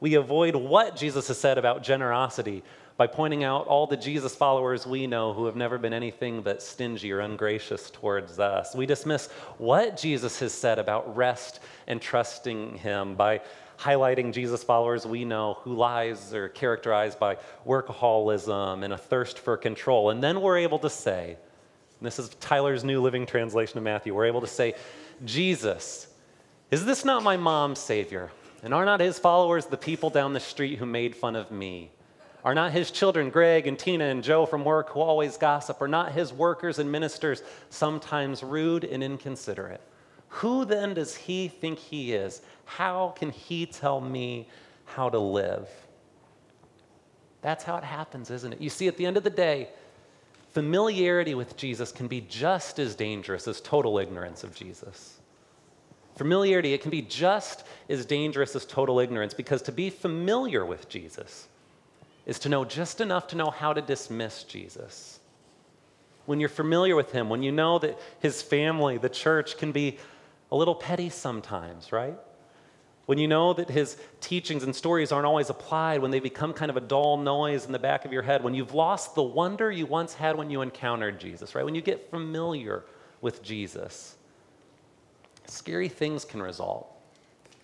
We 0.00 0.14
avoid 0.14 0.54
what 0.54 0.96
Jesus 0.96 1.28
has 1.28 1.38
said 1.38 1.58
about 1.58 1.82
generosity 1.82 2.62
by 2.96 3.06
pointing 3.06 3.44
out 3.44 3.66
all 3.66 3.86
the 3.86 3.96
Jesus 3.96 4.34
followers 4.34 4.86
we 4.86 5.06
know 5.06 5.32
who 5.32 5.46
have 5.46 5.56
never 5.56 5.78
been 5.78 5.92
anything 5.92 6.42
but 6.42 6.62
stingy 6.62 7.12
or 7.12 7.20
ungracious 7.20 7.90
towards 7.90 8.38
us. 8.38 8.74
We 8.74 8.86
dismiss 8.86 9.28
what 9.58 9.96
Jesus 9.96 10.38
has 10.40 10.52
said 10.52 10.78
about 10.78 11.16
rest 11.16 11.60
and 11.86 12.00
trusting 12.00 12.78
Him 12.78 13.14
by 13.14 13.40
highlighting 13.78 14.32
Jesus 14.32 14.64
followers 14.64 15.06
we 15.06 15.24
know 15.24 15.58
who 15.62 15.74
lives 15.74 16.34
are 16.34 16.48
characterized 16.48 17.18
by 17.18 17.36
workaholism 17.66 18.82
and 18.82 18.92
a 18.92 18.98
thirst 18.98 19.38
for 19.38 19.56
control. 19.56 20.10
And 20.10 20.22
then 20.22 20.40
we're 20.40 20.58
able 20.58 20.80
to 20.80 20.90
say, 20.90 21.36
this 22.00 22.18
is 22.18 22.28
Tyler's 22.40 22.84
New 22.84 23.00
Living 23.00 23.26
Translation 23.26 23.78
of 23.78 23.84
Matthew, 23.84 24.14
we're 24.14 24.26
able 24.26 24.40
to 24.40 24.46
say, 24.46 24.74
Jesus, 25.24 26.08
is 26.70 26.84
this 26.84 27.04
not 27.04 27.22
my 27.22 27.36
mom's 27.36 27.78
Savior? 27.78 28.30
And 28.62 28.74
are 28.74 28.84
not 28.84 29.00
his 29.00 29.18
followers 29.18 29.66
the 29.66 29.76
people 29.76 30.10
down 30.10 30.32
the 30.32 30.40
street 30.40 30.78
who 30.78 30.86
made 30.86 31.14
fun 31.14 31.36
of 31.36 31.50
me? 31.50 31.90
Are 32.44 32.54
not 32.54 32.72
his 32.72 32.90
children, 32.90 33.30
Greg 33.30 33.66
and 33.66 33.78
Tina 33.78 34.04
and 34.04 34.22
Joe 34.22 34.46
from 34.46 34.64
work, 34.64 34.90
who 34.90 35.00
always 35.00 35.36
gossip? 35.36 35.80
Are 35.82 35.88
not 35.88 36.12
his 36.12 36.32
workers 36.32 36.78
and 36.78 36.90
ministers 36.90 37.42
sometimes 37.70 38.42
rude 38.42 38.84
and 38.84 39.02
inconsiderate? 39.02 39.80
Who 40.28 40.64
then 40.64 40.94
does 40.94 41.14
he 41.14 41.48
think 41.48 41.78
he 41.78 42.12
is? 42.12 42.42
How 42.68 43.14
can 43.16 43.30
he 43.30 43.64
tell 43.64 43.98
me 43.98 44.46
how 44.84 45.08
to 45.08 45.18
live? 45.18 45.68
That's 47.40 47.64
how 47.64 47.78
it 47.78 47.84
happens, 47.84 48.30
isn't 48.30 48.52
it? 48.52 48.60
You 48.60 48.68
see, 48.68 48.88
at 48.88 48.98
the 48.98 49.06
end 49.06 49.16
of 49.16 49.24
the 49.24 49.30
day, 49.30 49.70
familiarity 50.50 51.34
with 51.34 51.56
Jesus 51.56 51.90
can 51.90 52.08
be 52.08 52.20
just 52.20 52.78
as 52.78 52.94
dangerous 52.94 53.48
as 53.48 53.62
total 53.62 53.98
ignorance 53.98 54.44
of 54.44 54.54
Jesus. 54.54 55.18
Familiarity, 56.16 56.74
it 56.74 56.82
can 56.82 56.90
be 56.90 57.00
just 57.00 57.64
as 57.88 58.04
dangerous 58.04 58.54
as 58.54 58.66
total 58.66 59.00
ignorance 59.00 59.32
because 59.32 59.62
to 59.62 59.72
be 59.72 59.88
familiar 59.88 60.66
with 60.66 60.90
Jesus 60.90 61.48
is 62.26 62.38
to 62.40 62.50
know 62.50 62.66
just 62.66 63.00
enough 63.00 63.28
to 63.28 63.36
know 63.36 63.48
how 63.48 63.72
to 63.72 63.80
dismiss 63.80 64.44
Jesus. 64.44 65.20
When 66.26 66.38
you're 66.38 66.50
familiar 66.50 66.94
with 66.94 67.12
him, 67.12 67.30
when 67.30 67.42
you 67.42 67.50
know 67.50 67.78
that 67.78 67.98
his 68.20 68.42
family, 68.42 68.98
the 68.98 69.08
church, 69.08 69.56
can 69.56 69.72
be 69.72 69.96
a 70.52 70.56
little 70.56 70.74
petty 70.74 71.08
sometimes, 71.08 71.92
right? 71.92 72.18
When 73.08 73.16
you 73.16 73.26
know 73.26 73.54
that 73.54 73.70
his 73.70 73.96
teachings 74.20 74.64
and 74.64 74.76
stories 74.76 75.12
aren't 75.12 75.24
always 75.24 75.48
applied, 75.48 76.02
when 76.02 76.10
they 76.10 76.20
become 76.20 76.52
kind 76.52 76.68
of 76.68 76.76
a 76.76 76.82
dull 76.82 77.16
noise 77.16 77.64
in 77.64 77.72
the 77.72 77.78
back 77.78 78.04
of 78.04 78.12
your 78.12 78.20
head, 78.20 78.44
when 78.44 78.52
you've 78.52 78.74
lost 78.74 79.14
the 79.14 79.22
wonder 79.22 79.72
you 79.72 79.86
once 79.86 80.12
had 80.12 80.36
when 80.36 80.50
you 80.50 80.60
encountered 80.60 81.18
Jesus, 81.18 81.54
right? 81.54 81.64
When 81.64 81.74
you 81.74 81.80
get 81.80 82.10
familiar 82.10 82.84
with 83.22 83.42
Jesus, 83.42 84.16
scary 85.46 85.88
things 85.88 86.26
can 86.26 86.42
result. 86.42 86.86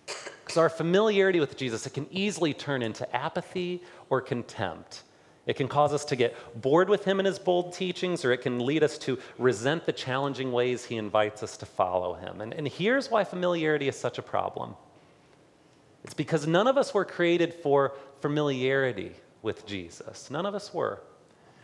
Because 0.07 0.57
our 0.57 0.67
familiarity 0.67 1.39
with 1.39 1.55
Jesus, 1.55 1.85
it 1.85 1.93
can 1.93 2.07
easily 2.09 2.55
turn 2.55 2.81
into 2.81 3.15
apathy 3.15 3.83
or 4.09 4.21
contempt. 4.21 5.03
It 5.45 5.57
can 5.57 5.67
cause 5.67 5.93
us 5.93 6.05
to 6.05 6.15
get 6.15 6.35
bored 6.59 6.89
with 6.89 7.05
him 7.05 7.19
and 7.19 7.27
his 7.27 7.37
bold 7.37 7.71
teachings, 7.71 8.25
or 8.25 8.31
it 8.31 8.41
can 8.41 8.65
lead 8.65 8.81
us 8.81 8.97
to 8.97 9.19
resent 9.37 9.85
the 9.85 9.93
challenging 9.93 10.51
ways 10.51 10.85
he 10.85 10.95
invites 10.95 11.43
us 11.43 11.55
to 11.57 11.67
follow 11.67 12.15
him. 12.15 12.41
And, 12.41 12.51
and 12.51 12.67
here's 12.67 13.11
why 13.11 13.23
familiarity 13.23 13.87
is 13.87 13.95
such 13.95 14.17
a 14.17 14.23
problem 14.23 14.73
it's 16.05 16.13
because 16.13 16.45
none 16.45 16.67
of 16.67 16.77
us 16.77 16.93
were 16.93 17.03
created 17.03 17.51
for 17.51 17.95
familiarity 18.21 19.13
with 19.41 19.65
Jesus. 19.65 20.29
None 20.29 20.45
of 20.45 20.53
us 20.53 20.71
were. 20.71 21.01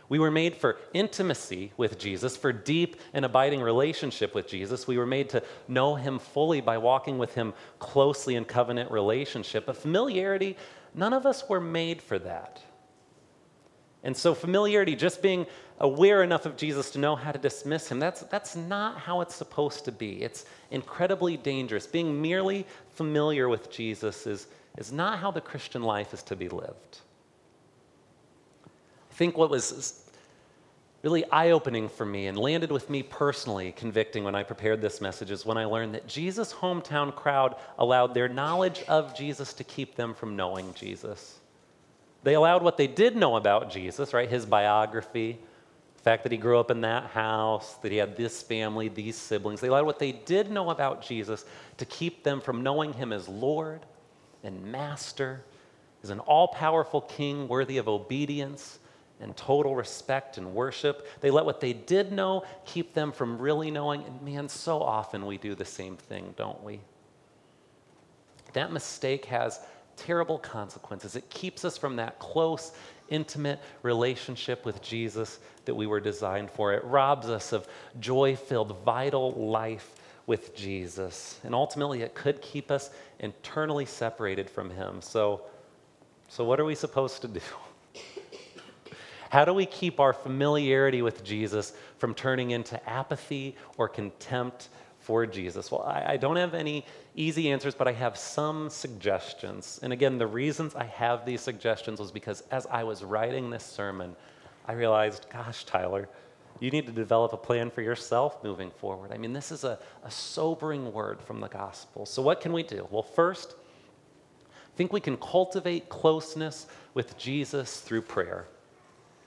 We 0.08 0.18
were 0.18 0.32
made 0.32 0.56
for 0.56 0.78
intimacy 0.92 1.70
with 1.76 1.96
Jesus, 1.96 2.36
for 2.36 2.52
deep 2.52 2.96
and 3.12 3.24
abiding 3.24 3.60
relationship 3.60 4.34
with 4.34 4.48
Jesus. 4.48 4.88
We 4.88 4.98
were 4.98 5.06
made 5.06 5.28
to 5.28 5.44
know 5.68 5.94
him 5.94 6.18
fully 6.18 6.60
by 6.60 6.78
walking 6.78 7.18
with 7.18 7.36
him 7.36 7.54
closely 7.78 8.34
in 8.34 8.44
covenant 8.44 8.90
relationship. 8.90 9.64
But 9.64 9.76
familiarity, 9.76 10.56
none 10.92 11.12
of 11.12 11.24
us 11.24 11.48
were 11.48 11.60
made 11.60 12.02
for 12.02 12.18
that. 12.18 12.60
And 14.04 14.16
so, 14.16 14.34
familiarity, 14.34 14.96
just 14.96 15.22
being 15.22 15.46
aware 15.78 16.22
enough 16.22 16.46
of 16.46 16.56
Jesus 16.56 16.90
to 16.90 16.98
know 16.98 17.14
how 17.14 17.32
to 17.32 17.38
dismiss 17.38 17.90
him, 17.90 17.98
that's, 18.00 18.22
that's 18.22 18.56
not 18.56 18.98
how 18.98 19.20
it's 19.20 19.34
supposed 19.34 19.84
to 19.84 19.92
be. 19.92 20.22
It's 20.22 20.44
incredibly 20.70 21.36
dangerous. 21.36 21.86
Being 21.86 22.20
merely 22.20 22.66
familiar 22.94 23.48
with 23.48 23.70
Jesus 23.70 24.26
is, 24.26 24.48
is 24.76 24.92
not 24.92 25.18
how 25.18 25.30
the 25.30 25.40
Christian 25.40 25.82
life 25.82 26.12
is 26.12 26.22
to 26.24 26.36
be 26.36 26.48
lived. 26.48 26.98
I 28.66 29.14
think 29.14 29.36
what 29.36 29.50
was 29.50 30.02
really 31.02 31.24
eye 31.30 31.50
opening 31.50 31.88
for 31.88 32.06
me 32.06 32.28
and 32.28 32.38
landed 32.38 32.70
with 32.70 32.88
me 32.88 33.02
personally, 33.02 33.72
convicting 33.72 34.24
when 34.24 34.34
I 34.34 34.42
prepared 34.42 34.80
this 34.80 35.00
message, 35.00 35.30
is 35.30 35.44
when 35.44 35.58
I 35.58 35.64
learned 35.64 35.94
that 35.94 36.06
Jesus' 36.06 36.52
hometown 36.52 37.14
crowd 37.14 37.56
allowed 37.78 38.14
their 38.14 38.28
knowledge 38.28 38.82
of 38.88 39.16
Jesus 39.16 39.52
to 39.54 39.64
keep 39.64 39.96
them 39.96 40.14
from 40.14 40.36
knowing 40.36 40.72
Jesus. 40.74 41.38
They 42.22 42.34
allowed 42.34 42.62
what 42.62 42.76
they 42.76 42.86
did 42.86 43.16
know 43.16 43.36
about 43.36 43.70
Jesus, 43.70 44.14
right? 44.14 44.28
His 44.28 44.46
biography, 44.46 45.38
the 45.96 46.02
fact 46.02 46.22
that 46.22 46.32
he 46.32 46.38
grew 46.38 46.58
up 46.58 46.70
in 46.70 46.80
that 46.82 47.10
house, 47.10 47.74
that 47.82 47.90
he 47.90 47.98
had 47.98 48.16
this 48.16 48.42
family, 48.42 48.88
these 48.88 49.16
siblings. 49.16 49.60
They 49.60 49.68
allowed 49.68 49.86
what 49.86 49.98
they 49.98 50.12
did 50.12 50.50
know 50.50 50.70
about 50.70 51.02
Jesus 51.02 51.44
to 51.78 51.84
keep 51.84 52.22
them 52.22 52.40
from 52.40 52.62
knowing 52.62 52.92
him 52.92 53.12
as 53.12 53.28
Lord 53.28 53.84
and 54.44 54.64
Master, 54.64 55.42
as 56.02 56.10
an 56.10 56.20
all 56.20 56.48
powerful 56.48 57.00
king 57.02 57.48
worthy 57.48 57.78
of 57.78 57.88
obedience 57.88 58.78
and 59.20 59.36
total 59.36 59.76
respect 59.76 60.36
and 60.36 60.52
worship. 60.52 61.06
They 61.20 61.30
let 61.30 61.44
what 61.44 61.60
they 61.60 61.72
did 61.72 62.10
know 62.12 62.44
keep 62.66 62.92
them 62.92 63.12
from 63.12 63.38
really 63.38 63.70
knowing. 63.70 64.04
And 64.04 64.20
man, 64.22 64.48
so 64.48 64.82
often 64.82 65.26
we 65.26 65.38
do 65.38 65.54
the 65.54 65.64
same 65.64 65.96
thing, 65.96 66.34
don't 66.36 66.62
we? 66.62 66.80
That 68.52 68.72
mistake 68.72 69.26
has 69.26 69.60
terrible 70.06 70.38
consequences. 70.38 71.16
It 71.16 71.28
keeps 71.30 71.64
us 71.64 71.76
from 71.76 71.96
that 71.96 72.18
close, 72.18 72.72
intimate 73.08 73.60
relationship 73.82 74.64
with 74.64 74.82
Jesus 74.82 75.38
that 75.64 75.74
we 75.74 75.86
were 75.86 76.00
designed 76.00 76.50
for. 76.50 76.72
It 76.72 76.84
robs 76.84 77.28
us 77.28 77.52
of 77.52 77.68
joy 78.00 78.36
filled, 78.36 78.82
vital 78.84 79.32
life 79.32 79.94
with 80.26 80.54
Jesus. 80.56 81.40
And 81.44 81.54
ultimately, 81.54 82.02
it 82.02 82.14
could 82.14 82.40
keep 82.42 82.70
us 82.70 82.90
internally 83.20 83.86
separated 83.86 84.48
from 84.48 84.70
Him. 84.70 85.00
So, 85.00 85.42
so 86.28 86.44
what 86.44 86.58
are 86.58 86.64
we 86.64 86.74
supposed 86.74 87.22
to 87.22 87.28
do? 87.28 87.40
How 89.30 89.46
do 89.46 89.54
we 89.54 89.64
keep 89.64 89.98
our 89.98 90.12
familiarity 90.12 91.00
with 91.00 91.24
Jesus 91.24 91.72
from 91.96 92.14
turning 92.14 92.50
into 92.50 92.78
apathy 92.88 93.56
or 93.78 93.88
contempt 93.88 94.68
for 94.98 95.26
Jesus? 95.26 95.70
Well, 95.70 95.82
I, 95.82 96.04
I, 96.12 96.16
don't 96.18 96.36
have 96.36 96.52
any 96.52 96.84
easy 97.14 97.50
answers, 97.50 97.74
but 97.74 97.88
I 97.88 97.92
have 97.92 98.16
some 98.16 98.70
suggestions. 98.70 99.80
And 99.82 99.92
again, 99.92 100.18
the 100.18 100.26
reasons 100.26 100.74
I 100.74 100.84
have 100.84 101.26
these 101.26 101.40
suggestions 101.40 102.00
was 102.00 102.10
because 102.10 102.42
as 102.50 102.66
I 102.66 102.84
was 102.84 103.04
writing 103.04 103.50
this 103.50 103.64
sermon, 103.64 104.16
I 104.66 104.72
realized, 104.72 105.26
gosh, 105.30 105.64
Tyler, 105.64 106.08
you 106.60 106.70
need 106.70 106.86
to 106.86 106.92
develop 106.92 107.32
a 107.32 107.36
plan 107.36 107.70
for 107.70 107.82
yourself 107.82 108.42
moving 108.44 108.70
forward. 108.70 109.12
I 109.12 109.18
mean, 109.18 109.32
this 109.32 109.50
is 109.50 109.64
a, 109.64 109.78
a 110.04 110.10
sobering 110.10 110.92
word 110.92 111.20
from 111.20 111.40
the 111.40 111.48
gospel. 111.48 112.06
So, 112.06 112.22
what 112.22 112.40
can 112.40 112.52
we 112.52 112.62
do? 112.62 112.86
Well, 112.90 113.02
first, 113.02 113.54
I 114.50 114.76
think 114.76 114.92
we 114.92 115.00
can 115.00 115.16
cultivate 115.16 115.88
closeness 115.88 116.66
with 116.94 117.18
Jesus 117.18 117.80
through 117.80 118.02
prayer. 118.02 118.46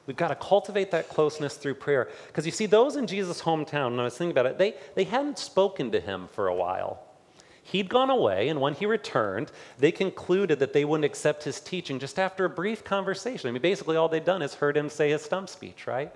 We've 0.07 0.15
got 0.15 0.27
to 0.27 0.35
cultivate 0.35 0.91
that 0.91 1.09
closeness 1.09 1.57
through 1.57 1.75
prayer. 1.75 2.09
Because 2.27 2.45
you 2.45 2.51
see, 2.51 2.67
those 2.67 2.95
in 2.95 3.07
Jesus' 3.07 3.41
hometown, 3.41 3.91
when 3.91 3.99
I 3.99 4.03
was 4.03 4.17
thinking 4.17 4.31
about 4.31 4.45
it, 4.45 4.57
they, 4.57 4.75
they 4.93 5.03
hadn't 5.03 5.39
spoken 5.39 5.91
to 5.91 5.99
him 5.99 6.27
for 6.31 6.47
a 6.47 6.55
while. 6.55 7.04
He'd 7.67 7.89
gone 7.89 8.11
away, 8.11 8.49
and 8.49 8.61
when 8.61 8.75
he 8.75 8.85
returned, 8.85 9.51
they 9.79 9.91
concluded 9.91 10.59
that 10.59 10.71
they 10.71 10.85
wouldn't 10.85 11.03
accept 11.03 11.43
his 11.43 11.59
teaching 11.59 11.97
just 11.97 12.19
after 12.19 12.45
a 12.45 12.49
brief 12.49 12.83
conversation. 12.83 13.49
I 13.49 13.51
mean, 13.51 13.61
basically, 13.63 13.97
all 13.97 14.07
they'd 14.07 14.23
done 14.23 14.43
is 14.43 14.53
heard 14.53 14.77
him 14.77 14.87
say 14.87 15.09
his 15.09 15.23
stump 15.23 15.49
speech, 15.49 15.87
right? 15.87 16.13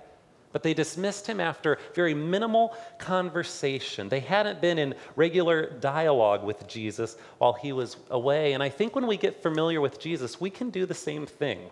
But 0.52 0.62
they 0.62 0.74
dismissed 0.74 1.26
him 1.26 1.40
after 1.40 1.78
very 1.92 2.14
minimal 2.14 2.76
conversation. 2.98 4.08
They 4.08 4.20
hadn't 4.20 4.60
been 4.60 4.78
in 4.78 4.94
regular 5.16 5.70
dialogue 5.70 6.44
with 6.44 6.68
Jesus 6.68 7.16
while 7.38 7.54
he 7.54 7.72
was 7.72 7.96
away. 8.10 8.52
And 8.52 8.62
I 8.62 8.68
think 8.68 8.94
when 8.94 9.08
we 9.08 9.16
get 9.16 9.42
familiar 9.42 9.80
with 9.80 9.98
Jesus, 9.98 10.40
we 10.40 10.50
can 10.50 10.70
do 10.70 10.86
the 10.86 10.94
same 10.94 11.26
thing. 11.26 11.68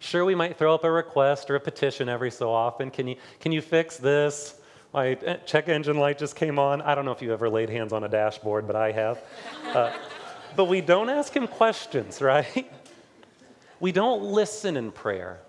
Sure, 0.00 0.24
we 0.24 0.34
might 0.34 0.58
throw 0.58 0.74
up 0.74 0.82
a 0.82 0.90
request 0.90 1.48
or 1.48 1.54
a 1.54 1.60
petition 1.60 2.08
every 2.08 2.32
so 2.32 2.50
often. 2.50 2.90
Can 2.90 3.06
you, 3.06 3.16
can 3.38 3.52
you 3.52 3.62
fix 3.62 3.96
this? 3.96 4.55
My 4.92 5.14
check 5.44 5.68
engine 5.68 5.98
light 5.98 6.18
just 6.18 6.36
came 6.36 6.58
on. 6.58 6.80
I 6.80 6.94
don't 6.94 7.04
know 7.04 7.12
if 7.12 7.20
you 7.20 7.32
ever 7.32 7.50
laid 7.50 7.68
hands 7.68 7.92
on 7.92 8.04
a 8.04 8.08
dashboard, 8.08 8.66
but 8.66 8.76
I 8.76 8.92
have. 8.92 9.22
Uh, 9.66 9.92
but 10.54 10.66
we 10.66 10.80
don't 10.80 11.10
ask 11.10 11.34
him 11.34 11.46
questions, 11.46 12.22
right? 12.22 12.70
We 13.78 13.92
don't 13.92 14.22
listen 14.22 14.76
in 14.76 14.90
prayer. 14.90 15.40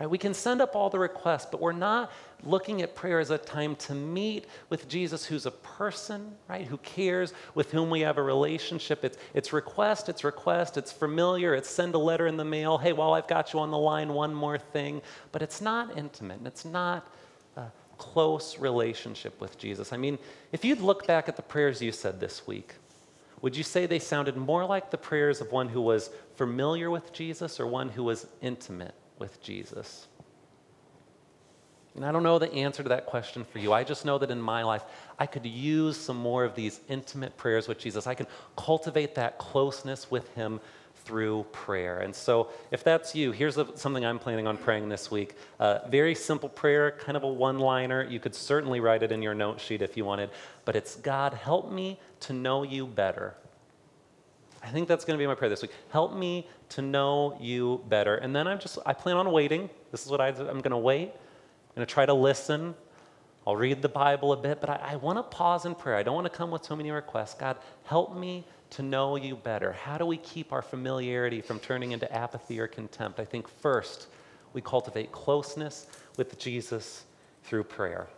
Right? 0.00 0.08
We 0.08 0.18
can 0.18 0.32
send 0.32 0.62
up 0.62 0.74
all 0.74 0.88
the 0.88 0.98
requests, 0.98 1.46
but 1.50 1.60
we're 1.60 1.72
not 1.72 2.10
looking 2.42 2.80
at 2.80 2.94
prayer 2.94 3.20
as 3.20 3.30
a 3.30 3.36
time 3.36 3.76
to 3.76 3.94
meet 3.94 4.46
with 4.70 4.88
Jesus, 4.88 5.26
who's 5.26 5.44
a 5.44 5.50
person, 5.50 6.32
right? 6.48 6.66
Who 6.66 6.78
cares, 6.78 7.34
with 7.54 7.70
whom 7.70 7.90
we 7.90 8.00
have 8.00 8.16
a 8.16 8.22
relationship. 8.22 9.04
It's, 9.04 9.18
it's 9.34 9.52
request, 9.52 10.08
it's 10.08 10.24
request, 10.24 10.78
it's 10.78 10.90
familiar, 10.90 11.54
it's 11.54 11.68
send 11.68 11.94
a 11.94 11.98
letter 11.98 12.26
in 12.26 12.38
the 12.38 12.46
mail. 12.46 12.78
Hey, 12.78 12.94
while 12.94 13.12
I've 13.12 13.28
got 13.28 13.52
you 13.52 13.60
on 13.60 13.70
the 13.70 13.78
line, 13.78 14.14
one 14.14 14.34
more 14.34 14.56
thing. 14.56 15.02
But 15.32 15.42
it's 15.42 15.60
not 15.60 15.98
intimate, 15.98 16.38
and 16.38 16.46
it's 16.46 16.64
not 16.64 17.06
close 18.00 18.58
relationship 18.58 19.38
with 19.40 19.58
Jesus. 19.58 19.92
I 19.92 19.98
mean, 19.98 20.18
if 20.52 20.64
you'd 20.64 20.80
look 20.80 21.06
back 21.06 21.28
at 21.28 21.36
the 21.36 21.42
prayers 21.42 21.82
you 21.82 21.92
said 21.92 22.18
this 22.18 22.46
week, 22.46 22.74
would 23.42 23.54
you 23.54 23.62
say 23.62 23.84
they 23.84 23.98
sounded 23.98 24.36
more 24.36 24.64
like 24.64 24.90
the 24.90 24.96
prayers 24.96 25.42
of 25.42 25.52
one 25.52 25.68
who 25.68 25.82
was 25.82 26.10
familiar 26.34 26.90
with 26.90 27.12
Jesus 27.12 27.60
or 27.60 27.66
one 27.66 27.90
who 27.90 28.02
was 28.04 28.26
intimate 28.40 28.94
with 29.18 29.42
Jesus? 29.42 30.08
And 31.94 32.06
I 32.06 32.12
don't 32.12 32.22
know 32.22 32.38
the 32.38 32.52
answer 32.54 32.82
to 32.82 32.88
that 32.88 33.04
question 33.04 33.44
for 33.44 33.58
you. 33.58 33.72
I 33.72 33.84
just 33.84 34.06
know 34.06 34.16
that 34.16 34.30
in 34.30 34.40
my 34.40 34.62
life, 34.62 34.84
I 35.18 35.26
could 35.26 35.44
use 35.44 35.98
some 35.98 36.16
more 36.16 36.44
of 36.44 36.54
these 36.54 36.80
intimate 36.88 37.36
prayers 37.36 37.68
with 37.68 37.78
Jesus. 37.78 38.06
I 38.06 38.14
can 38.14 38.26
cultivate 38.56 39.14
that 39.16 39.38
closeness 39.38 40.10
with 40.10 40.32
Him 40.34 40.60
through 41.04 41.44
prayer. 41.52 42.00
And 42.00 42.14
so, 42.14 42.48
if 42.70 42.84
that's 42.84 43.14
you, 43.14 43.32
here's 43.32 43.56
a, 43.58 43.76
something 43.76 44.04
I'm 44.04 44.18
planning 44.18 44.46
on 44.46 44.56
praying 44.56 44.88
this 44.88 45.10
week. 45.10 45.34
Uh, 45.58 45.80
very 45.88 46.14
simple 46.14 46.48
prayer, 46.48 46.92
kind 46.92 47.16
of 47.16 47.22
a 47.22 47.28
one 47.28 47.58
liner. 47.58 48.02
You 48.04 48.20
could 48.20 48.34
certainly 48.34 48.80
write 48.80 49.02
it 49.02 49.12
in 49.12 49.22
your 49.22 49.34
note 49.34 49.60
sheet 49.60 49.82
if 49.82 49.96
you 49.96 50.04
wanted, 50.04 50.30
but 50.64 50.76
it's 50.76 50.96
God, 50.96 51.34
help 51.34 51.70
me 51.70 51.98
to 52.20 52.32
know 52.32 52.62
you 52.62 52.86
better. 52.86 53.34
I 54.62 54.68
think 54.68 54.88
that's 54.88 55.04
going 55.04 55.18
to 55.18 55.22
be 55.22 55.26
my 55.26 55.34
prayer 55.34 55.48
this 55.48 55.62
week. 55.62 55.72
Help 55.90 56.14
me 56.14 56.46
to 56.70 56.82
know 56.82 57.36
you 57.40 57.82
better. 57.88 58.16
And 58.16 58.36
then 58.36 58.46
I'm 58.46 58.58
just, 58.58 58.78
I 58.84 58.92
plan 58.92 59.16
on 59.16 59.30
waiting. 59.32 59.70
This 59.90 60.04
is 60.04 60.10
what 60.10 60.20
I, 60.20 60.28
I'm 60.28 60.60
going 60.60 60.70
to 60.70 60.76
wait. 60.76 61.08
I'm 61.08 61.74
going 61.76 61.86
to 61.86 61.92
try 61.92 62.04
to 62.04 62.14
listen. 62.14 62.74
I'll 63.46 63.56
read 63.56 63.80
the 63.80 63.88
Bible 63.88 64.32
a 64.32 64.36
bit, 64.36 64.60
but 64.60 64.68
I, 64.68 64.92
I 64.92 64.96
want 64.96 65.18
to 65.18 65.22
pause 65.22 65.64
in 65.64 65.74
prayer. 65.74 65.96
I 65.96 66.02
don't 66.02 66.14
want 66.14 66.26
to 66.26 66.36
come 66.36 66.50
with 66.50 66.64
so 66.64 66.76
many 66.76 66.90
requests. 66.90 67.34
God, 67.34 67.56
help 67.84 68.14
me 68.16 68.44
to 68.70 68.82
know 68.82 69.16
you 69.16 69.36
better. 69.36 69.72
How 69.72 69.98
do 69.98 70.06
we 70.06 70.16
keep 70.16 70.52
our 70.52 70.62
familiarity 70.62 71.40
from 71.40 71.58
turning 71.58 71.92
into 71.92 72.12
apathy 72.12 72.60
or 72.60 72.66
contempt? 72.66 73.20
I 73.20 73.24
think 73.24 73.48
first, 73.48 74.06
we 74.52 74.60
cultivate 74.60 75.12
closeness 75.12 75.86
with 76.16 76.38
Jesus 76.38 77.04
through 77.44 77.64
prayer. 77.64 78.08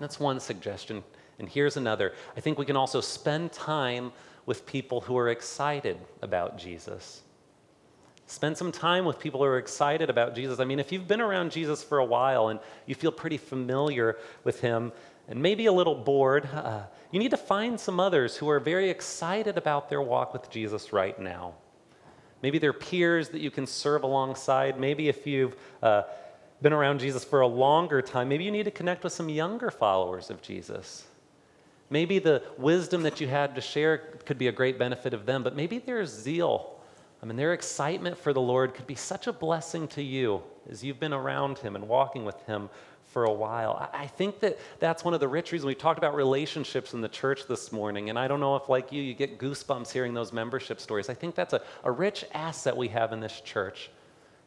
That's 0.00 0.20
one 0.20 0.40
suggestion. 0.40 1.02
And 1.38 1.48
here's 1.48 1.76
another. 1.76 2.14
I 2.36 2.40
think 2.40 2.58
we 2.58 2.66
can 2.66 2.76
also 2.76 3.00
spend 3.00 3.52
time 3.52 4.12
with 4.46 4.66
people 4.66 5.00
who 5.00 5.16
are 5.16 5.28
excited 5.28 5.98
about 6.22 6.58
Jesus. 6.58 7.22
Spend 8.28 8.58
some 8.58 8.70
time 8.70 9.06
with 9.06 9.18
people 9.18 9.40
who 9.40 9.46
are 9.46 9.56
excited 9.56 10.10
about 10.10 10.34
Jesus. 10.34 10.60
I 10.60 10.64
mean, 10.66 10.78
if 10.78 10.92
you've 10.92 11.08
been 11.08 11.22
around 11.22 11.50
Jesus 11.50 11.82
for 11.82 11.98
a 11.98 12.04
while 12.04 12.48
and 12.48 12.60
you 12.84 12.94
feel 12.94 13.10
pretty 13.10 13.38
familiar 13.38 14.18
with 14.44 14.60
him 14.60 14.92
and 15.28 15.40
maybe 15.40 15.64
a 15.64 15.72
little 15.72 15.94
bored, 15.94 16.46
uh, 16.52 16.82
you 17.10 17.18
need 17.18 17.30
to 17.30 17.38
find 17.38 17.80
some 17.80 17.98
others 17.98 18.36
who 18.36 18.50
are 18.50 18.60
very 18.60 18.90
excited 18.90 19.56
about 19.56 19.88
their 19.88 20.02
walk 20.02 20.34
with 20.34 20.50
Jesus 20.50 20.92
right 20.92 21.18
now. 21.18 21.54
Maybe 22.42 22.58
they're 22.58 22.74
peers 22.74 23.30
that 23.30 23.40
you 23.40 23.50
can 23.50 23.66
serve 23.66 24.02
alongside. 24.02 24.78
Maybe 24.78 25.08
if 25.08 25.26
you've 25.26 25.56
uh, 25.82 26.02
been 26.60 26.74
around 26.74 27.00
Jesus 27.00 27.24
for 27.24 27.40
a 27.40 27.46
longer 27.46 28.02
time, 28.02 28.28
maybe 28.28 28.44
you 28.44 28.50
need 28.50 28.64
to 28.64 28.70
connect 28.70 29.04
with 29.04 29.14
some 29.14 29.30
younger 29.30 29.70
followers 29.70 30.28
of 30.28 30.42
Jesus. 30.42 31.06
Maybe 31.88 32.18
the 32.18 32.42
wisdom 32.58 33.02
that 33.04 33.22
you 33.22 33.26
had 33.26 33.54
to 33.54 33.62
share 33.62 33.96
could 34.26 34.36
be 34.36 34.48
a 34.48 34.52
great 34.52 34.78
benefit 34.78 35.14
of 35.14 35.24
them, 35.24 35.42
but 35.42 35.56
maybe 35.56 35.78
their 35.78 36.04
zeal, 36.04 36.77
I 37.22 37.26
mean, 37.26 37.36
their 37.36 37.52
excitement 37.52 38.16
for 38.16 38.32
the 38.32 38.40
Lord 38.40 38.74
could 38.74 38.86
be 38.86 38.94
such 38.94 39.26
a 39.26 39.32
blessing 39.32 39.88
to 39.88 40.02
you 40.02 40.42
as 40.70 40.84
you've 40.84 41.00
been 41.00 41.12
around 41.12 41.58
Him 41.58 41.74
and 41.74 41.88
walking 41.88 42.24
with 42.24 42.40
Him 42.46 42.70
for 43.06 43.24
a 43.24 43.32
while. 43.32 43.90
I 43.92 44.06
think 44.06 44.40
that 44.40 44.58
that's 44.78 45.04
one 45.04 45.14
of 45.14 45.20
the 45.20 45.28
rich 45.28 45.50
reasons 45.50 45.66
we 45.66 45.74
talked 45.74 45.98
about 45.98 46.14
relationships 46.14 46.92
in 46.92 47.00
the 47.00 47.08
church 47.08 47.46
this 47.48 47.72
morning. 47.72 48.10
And 48.10 48.18
I 48.18 48.28
don't 48.28 48.38
know 48.38 48.54
if, 48.56 48.68
like 48.68 48.92
you, 48.92 49.02
you 49.02 49.14
get 49.14 49.38
goosebumps 49.38 49.90
hearing 49.90 50.14
those 50.14 50.32
membership 50.32 50.80
stories. 50.80 51.08
I 51.08 51.14
think 51.14 51.34
that's 51.34 51.54
a, 51.54 51.62
a 51.84 51.90
rich 51.90 52.24
asset 52.34 52.76
we 52.76 52.88
have 52.88 53.12
in 53.12 53.20
this 53.20 53.40
church 53.40 53.90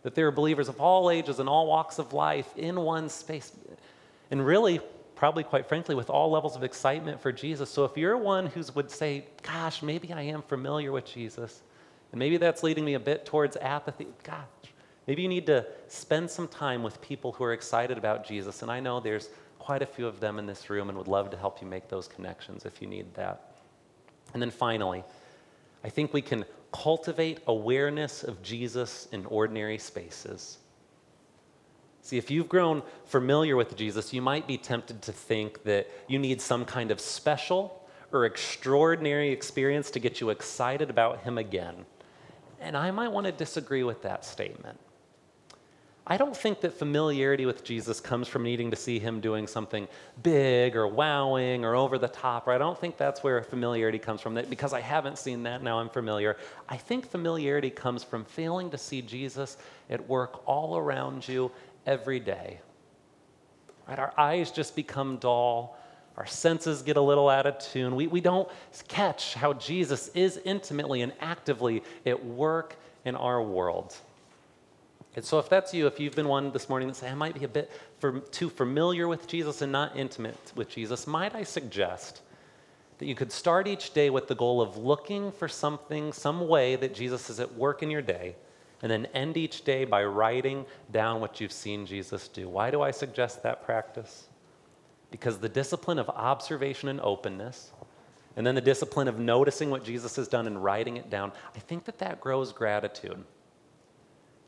that 0.03 0.15
there 0.15 0.27
are 0.27 0.31
believers 0.31 0.67
of 0.67 0.79
all 0.79 1.11
ages 1.11 1.39
and 1.39 1.47
all 1.47 1.67
walks 1.67 1.99
of 1.99 2.13
life 2.13 2.57
in 2.57 2.79
one 2.79 3.09
space. 3.09 3.51
And 4.29 4.45
really, 4.45 4.79
probably 5.15 5.43
quite 5.43 5.67
frankly, 5.67 5.95
with 5.95 6.09
all 6.09 6.31
levels 6.31 6.55
of 6.55 6.63
excitement 6.63 7.21
for 7.21 7.31
Jesus. 7.31 7.69
So 7.69 7.85
if 7.85 7.97
you're 7.97 8.17
one 8.17 8.47
who 8.47 8.63
would 8.75 8.89
say, 8.89 9.25
Gosh, 9.43 9.83
maybe 9.83 10.13
I 10.13 10.23
am 10.23 10.41
familiar 10.41 10.91
with 10.91 11.05
Jesus, 11.05 11.61
and 12.11 12.19
maybe 12.19 12.37
that's 12.37 12.63
leading 12.63 12.85
me 12.85 12.93
a 12.93 12.99
bit 12.99 13.25
towards 13.25 13.55
apathy, 13.57 14.07
gosh, 14.23 14.45
maybe 15.07 15.21
you 15.21 15.29
need 15.29 15.45
to 15.47 15.65
spend 15.87 16.29
some 16.29 16.47
time 16.47 16.83
with 16.83 17.01
people 17.01 17.31
who 17.33 17.43
are 17.43 17.53
excited 17.53 17.97
about 17.97 18.27
Jesus. 18.27 18.61
And 18.61 18.71
I 18.71 18.79
know 18.79 18.99
there's 18.99 19.29
quite 19.59 19.81
a 19.81 19.85
few 19.85 20.07
of 20.07 20.19
them 20.19 20.39
in 20.39 20.45
this 20.45 20.69
room 20.69 20.89
and 20.89 20.97
would 20.97 21.07
love 21.07 21.29
to 21.31 21.37
help 21.37 21.61
you 21.61 21.67
make 21.67 21.87
those 21.87 22.07
connections 22.07 22.65
if 22.65 22.81
you 22.81 22.87
need 22.87 23.13
that. 23.13 23.53
And 24.33 24.41
then 24.41 24.51
finally, 24.51 25.03
I 25.83 25.89
think 25.89 26.13
we 26.13 26.21
can 26.21 26.45
cultivate 26.71 27.39
awareness 27.47 28.23
of 28.23 28.41
Jesus 28.41 29.07
in 29.11 29.25
ordinary 29.25 29.77
spaces. 29.77 30.57
See, 32.01 32.17
if 32.17 32.31
you've 32.31 32.49
grown 32.49 32.81
familiar 33.05 33.55
with 33.55 33.75
Jesus, 33.75 34.13
you 34.13 34.21
might 34.21 34.47
be 34.47 34.57
tempted 34.57 35.01
to 35.03 35.11
think 35.11 35.63
that 35.63 35.87
you 36.07 36.17
need 36.17 36.41
some 36.41 36.65
kind 36.65 36.91
of 36.91 36.99
special 36.99 37.87
or 38.11 38.25
extraordinary 38.25 39.29
experience 39.29 39.91
to 39.91 39.99
get 39.99 40.19
you 40.19 40.31
excited 40.31 40.89
about 40.89 41.21
Him 41.21 41.37
again. 41.37 41.85
And 42.61 42.77
I 42.77 42.91
might 42.91 43.11
want 43.11 43.25
to 43.25 43.31
disagree 43.31 43.83
with 43.83 44.03
that 44.03 44.23
statement. 44.23 44.79
I 46.05 46.17
don't 46.17 46.35
think 46.35 46.61
that 46.61 46.73
familiarity 46.73 47.45
with 47.45 47.63
Jesus 47.63 47.99
comes 47.99 48.27
from 48.27 48.43
needing 48.43 48.71
to 48.71 48.77
see 48.77 48.97
him 48.97 49.19
doing 49.19 49.45
something 49.45 49.87
big 50.23 50.75
or 50.75 50.87
wowing 50.87 51.63
or 51.63 51.75
over 51.75 51.97
the 51.97 52.07
top. 52.07 52.47
Or 52.47 52.51
I 52.51 52.57
don't 52.57 52.77
think 52.77 52.97
that's 52.97 53.23
where 53.23 53.41
familiarity 53.43 53.99
comes 53.99 54.19
from. 54.19 54.33
That 54.33 54.49
because 54.49 54.73
I 54.73 54.81
haven't 54.81 55.19
seen 55.19 55.43
that, 55.43 55.61
now 55.61 55.79
I'm 55.79 55.89
familiar. 55.89 56.37
I 56.67 56.77
think 56.77 57.09
familiarity 57.09 57.69
comes 57.69 58.03
from 58.03 58.25
failing 58.25 58.71
to 58.71 58.77
see 58.77 59.01
Jesus 59.01 59.57
at 59.89 60.07
work 60.07 60.47
all 60.47 60.75
around 60.75 61.27
you 61.27 61.51
every 61.85 62.19
day. 62.19 62.59
Right? 63.87 63.99
Our 63.99 64.13
eyes 64.17 64.51
just 64.51 64.75
become 64.75 65.17
dull. 65.17 65.77
Our 66.17 66.25
senses 66.25 66.81
get 66.81 66.97
a 66.97 67.01
little 67.01 67.29
out 67.29 67.45
of 67.45 67.59
tune. 67.59 67.95
We, 67.95 68.07
we 68.07 68.21
don't 68.21 68.47
catch 68.87 69.33
how 69.33 69.53
Jesus 69.53 70.09
is 70.09 70.39
intimately 70.43 71.01
and 71.01 71.13
actively 71.21 71.83
at 72.05 72.23
work 72.23 72.75
in 73.05 73.15
our 73.15 73.41
world. 73.41 73.95
And 75.15 75.25
so, 75.25 75.39
if 75.39 75.49
that's 75.49 75.73
you, 75.73 75.87
if 75.87 75.99
you've 75.99 76.15
been 76.15 76.27
one 76.27 76.51
this 76.51 76.69
morning 76.69 76.87
that 76.87 76.95
say, 76.95 77.09
I 77.09 77.15
might 77.15 77.37
be 77.37 77.43
a 77.43 77.49
bit 77.49 77.71
for, 77.99 78.19
too 78.19 78.49
familiar 78.49 79.07
with 79.07 79.27
Jesus 79.27 79.61
and 79.61 79.71
not 79.71 79.97
intimate 79.97 80.53
with 80.55 80.69
Jesus, 80.69 81.05
might 81.05 81.35
I 81.35 81.43
suggest 81.43 82.21
that 82.99 83.07
you 83.07 83.15
could 83.15 83.31
start 83.31 83.67
each 83.67 83.93
day 83.93 84.09
with 84.09 84.27
the 84.27 84.35
goal 84.35 84.61
of 84.61 84.77
looking 84.77 85.31
for 85.31 85.47
something, 85.47 86.13
some 86.13 86.47
way 86.47 86.75
that 86.77 86.93
Jesus 86.93 87.29
is 87.29 87.39
at 87.39 87.53
work 87.55 87.83
in 87.83 87.89
your 87.89 88.01
day 88.01 88.35
and 88.81 88.91
then 88.91 89.05
end 89.07 89.37
each 89.37 89.63
day 89.63 89.85
by 89.85 90.03
writing 90.03 90.65
down 90.91 91.21
what 91.21 91.39
you've 91.41 91.51
seen 91.51 91.85
Jesus 91.85 92.27
do. 92.27 92.47
Why 92.47 92.71
do 92.71 92.81
I 92.81 92.91
suggest 92.91 93.43
that 93.43 93.63
practice? 93.65 94.27
Because 95.11 95.39
the 95.39 95.49
discipline 95.49 95.99
of 95.99 96.09
observation 96.09 96.89
and 96.89 96.99
openness, 97.01 97.71
and 98.35 98.47
then 98.47 98.55
the 98.55 98.61
discipline 98.61 99.07
of 99.07 99.19
noticing 99.19 99.69
what 99.69 99.83
Jesus 99.83 100.15
has 100.15 100.27
done 100.27 100.47
and 100.47 100.63
writing 100.63 100.97
it 100.97 101.09
down, 101.09 101.33
I 101.55 101.59
think 101.59 101.85
that 101.85 101.99
that 101.99 102.21
grows 102.21 102.53
gratitude. 102.53 103.23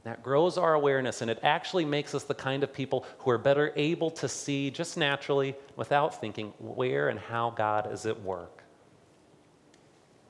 That 0.05 0.23
grows 0.23 0.57
our 0.57 0.73
awareness, 0.73 1.21
and 1.21 1.29
it 1.29 1.39
actually 1.43 1.85
makes 1.85 2.15
us 2.15 2.23
the 2.23 2.33
kind 2.33 2.63
of 2.63 2.73
people 2.73 3.05
who 3.19 3.31
are 3.31 3.37
better 3.37 3.71
able 3.75 4.11
to 4.11 4.27
see 4.27 4.69
just 4.69 4.97
naturally, 4.97 5.55
without 5.75 6.19
thinking, 6.19 6.53
where 6.59 7.09
and 7.09 7.19
how 7.19 7.51
God 7.51 7.91
is 7.91 8.05
at 8.05 8.21
work. 8.21 8.63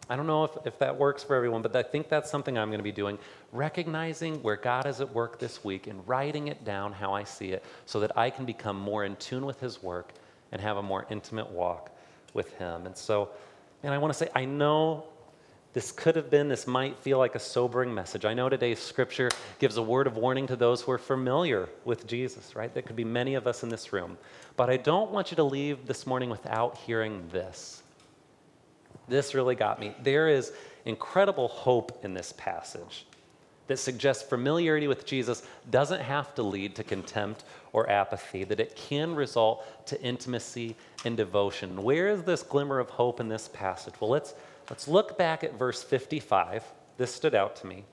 I 0.10 0.16
don't 0.16 0.28
know 0.28 0.44
if, 0.44 0.52
if 0.66 0.80
that 0.80 0.98
works 0.98 1.24
for 1.24 1.36
everyone, 1.36 1.62
but 1.62 1.76
I 1.76 1.82
think 1.82 2.10
that's 2.10 2.30
something 2.30 2.58
I'm 2.58 2.70
going 2.70 2.80
to 2.80 2.84
be 2.84 2.92
doing. 2.92 3.18
Recognizing 3.52 4.44
where 4.44 4.58
God 4.58 4.86
is 4.86 5.00
at 5.00 5.14
work 5.14 5.40
this 5.40 5.64
week 5.64 5.88
and 5.88 6.06
writing 6.08 6.50
it 6.50 6.66
down 6.66 6.92
how 6.92 7.14
I 7.14 7.24
see 7.24 7.52
it 7.52 7.64
so 7.86 8.00
that 8.02 8.16
I 8.18 8.30
can 8.30 8.46
become 8.46 8.78
more 8.78 9.06
in 9.06 9.16
tune 9.16 9.46
with 9.46 9.60
His 9.60 9.82
work 9.82 10.14
and 10.54 10.62
have 10.62 10.78
a 10.78 10.84
more 10.84 11.06
intimate 11.10 11.50
walk 11.50 11.90
with 12.34 12.54
Him. 12.58 12.86
And 12.86 12.96
so, 12.96 13.30
and 13.82 13.94
I 13.94 13.98
want 13.98 14.14
to 14.14 14.18
say, 14.18 14.30
I 14.34 14.46
know 14.46 15.04
this 15.74 15.92
could 15.92 16.16
have 16.16 16.30
been, 16.30 16.48
this 16.48 16.68
might 16.68 16.96
feel 17.00 17.18
like 17.18 17.34
a 17.34 17.40
sobering 17.40 17.92
message. 17.92 18.24
I 18.24 18.36
know 18.36 18.48
today's 18.48 18.80
scripture 18.80 19.30
gives 19.58 19.78
a 19.78 19.82
word 19.82 20.06
of 20.06 20.16
warning 20.16 20.46
to 20.48 20.56
those 20.56 20.84
who 20.84 20.92
are 20.92 21.00
familiar 21.00 21.68
with 21.84 22.06
Jesus, 22.06 22.56
right? 22.56 22.72
There 22.72 22.84
could 22.84 22.96
be 22.96 23.04
many 23.04 23.34
of 23.34 23.48
us 23.48 23.64
in 23.64 23.70
this 23.70 23.92
room. 23.92 24.16
But 24.56 24.70
I 24.70 24.78
don't 24.78 25.10
want 25.10 25.32
you 25.32 25.36
to 25.38 25.44
leave 25.44 25.88
this 25.88 26.06
morning 26.06 26.30
without 26.30 26.78
hearing 26.78 27.28
this. 27.32 27.82
This 29.08 29.34
really 29.34 29.56
got 29.56 29.80
me. 29.80 29.96
There 30.04 30.30
is 30.30 30.54
incredible 30.86 31.48
hope 31.48 32.06
in 32.06 32.14
this 32.14 32.32
passage. 32.38 33.08
That 33.68 33.80
suggests 33.80 34.24
familiarity 34.24 34.88
with 34.88 35.06
Jesus 35.06 35.44
doesn't 35.70 36.02
have 36.02 36.36
to 36.36 36.44
lead 36.44 36.76
to 36.76 36.84
contempt 36.84 37.44
or 37.72 37.90
apathy, 37.90 38.44
that 38.44 38.60
it 38.60 38.76
can 38.76 39.16
result 39.16 39.86
to 39.88 40.02
intimacy 40.02 40.76
and 41.06 41.18
devotion. 41.18 41.82
Where 41.82 42.10
is 42.10 42.24
this 42.24 42.44
glimmer 42.44 42.80
of 42.80 42.90
hope 42.90 43.20
in 43.20 43.30
this 43.30 43.48
passage? 43.48 43.94
Well, 44.00 44.10
let's, 44.10 44.34
let's 44.70 44.88
look 44.88 45.18
back 45.18 45.44
at 45.44 45.58
verse 45.58 45.82
55. 45.82 46.64
This 46.98 47.14
stood 47.14 47.36
out 47.36 47.56
to 47.58 47.68
me. 47.68 47.86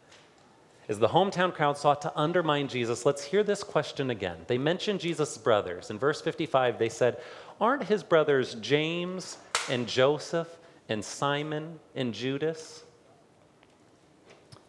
As 0.89 0.99
the 0.99 1.09
hometown 1.09 1.55
crowd 1.55 1.79
sought 1.79 2.03
to 2.03 2.13
undermine 2.19 2.67
Jesus, 2.67 3.07
let's 3.07 3.23
hear 3.23 3.45
this 3.45 3.63
question 3.63 4.11
again. 4.11 4.39
They 4.49 4.59
mentioned 4.59 4.99
Jesus' 4.99 5.39
brothers. 5.39 5.89
In 5.89 6.01
verse 6.01 6.21
55, 6.21 6.81
they 6.81 6.89
said, 6.89 7.19
Aren't 7.61 7.85
his 7.85 8.03
brothers 8.03 8.57
James 8.57 9.39
and 9.69 9.87
Joseph 9.87 10.49
and 10.89 11.05
Simon 11.05 11.79
and 11.95 12.13
Judas? 12.13 12.83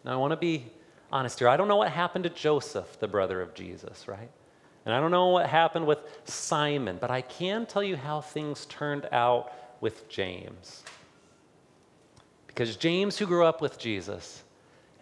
Now, 0.04 0.12
I 0.12 0.16
want 0.16 0.30
to 0.30 0.36
be 0.36 0.66
honest 1.12 1.38
here. 1.38 1.48
I 1.48 1.56
don't 1.56 1.68
know 1.68 1.76
what 1.76 1.90
happened 1.90 2.24
to 2.24 2.30
Joseph, 2.30 2.98
the 2.98 3.06
brother 3.06 3.40
of 3.40 3.54
Jesus, 3.54 4.08
right? 4.08 4.30
And 4.84 4.94
I 4.94 4.98
don't 4.98 5.10
know 5.10 5.28
what 5.28 5.46
happened 5.46 5.86
with 5.86 5.98
Simon, 6.24 6.98
but 7.00 7.10
I 7.10 7.20
can 7.20 7.66
tell 7.66 7.82
you 7.82 7.96
how 7.96 8.20
things 8.20 8.66
turned 8.66 9.06
out 9.12 9.52
with 9.80 10.08
James. 10.08 10.82
Because 12.46 12.76
James, 12.76 13.18
who 13.18 13.26
grew 13.26 13.44
up 13.44 13.60
with 13.60 13.78
Jesus, 13.78 14.42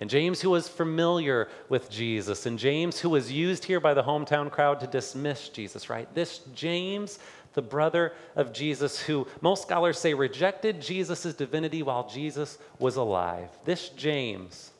and 0.01 0.09
James, 0.09 0.41
who 0.41 0.51
was 0.51 0.69
familiar 0.69 1.49
with 1.69 1.91
Jesus, 1.91 2.47
and 2.47 2.59
James, 2.59 3.01
who 3.01 3.11
was 3.11 3.31
used 3.31 3.65
here 3.65 3.81
by 3.81 3.95
the 3.95 4.03
hometown 4.03 4.51
crowd 4.51 4.81
to 4.81 4.87
dismiss 4.87 5.49
Jesus, 5.49 5.91
right? 5.91 6.13
This 6.15 6.41
James, 6.55 7.19
the 7.55 7.63
brother 7.63 8.13
of 8.37 8.53
Jesus, 8.53 9.01
who 9.01 9.27
most 9.41 9.63
scholars 9.63 9.99
say 9.99 10.15
rejected 10.15 10.81
Jesus' 10.81 11.35
divinity 11.35 11.83
while 11.83 12.09
Jesus 12.09 12.59
was 12.79 12.97
alive. 12.97 13.51
This 13.65 13.91
James 13.91 14.73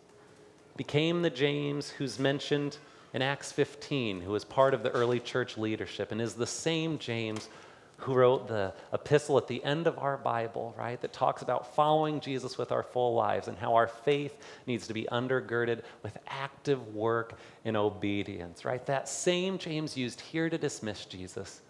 became 0.81 1.21
the 1.21 1.29
James 1.29 1.91
who's 1.91 2.19
mentioned 2.19 2.79
in 3.13 3.21
Acts 3.21 3.53
15, 3.53 4.23
who 4.23 4.31
was 4.31 4.47
part 4.47 4.73
of 4.73 4.83
the 4.83 4.89
early 4.93 5.21
church 5.21 5.59
leadership, 5.59 6.11
and 6.11 6.23
is 6.23 6.33
the 6.33 6.47
same 6.47 6.99
James 6.99 7.51
who 7.99 8.15
wrote 8.15 8.49
the 8.49 8.73
epistle 8.91 9.37
at 9.37 9.47
the 9.47 9.63
end 9.63 9.87
of 9.87 9.99
our 9.99 10.17
Bible, 10.17 10.75
right, 10.79 10.99
that 11.03 11.13
talks 11.13 11.43
about 11.43 11.75
following 11.75 12.19
Jesus 12.19 12.57
with 12.57 12.73
our 12.73 12.83
full 12.83 13.13
lives 13.13 13.47
and 13.47 13.59
how 13.59 13.75
our 13.75 13.89
faith 13.89 14.39
needs 14.67 14.87
to 14.87 14.95
be 14.95 15.07
undergirded 15.13 15.83
with 16.03 16.17
active 16.27 16.95
work 16.95 17.39
and 17.67 17.77
obedience, 17.77 18.65
right? 18.65 18.87
That 18.87 19.07
same 19.07 19.59
James 19.59 19.99
used 19.99 20.23
here 20.23 20.49
to 20.49 20.57
dismiss 20.57 21.05
Jesus 21.05 21.61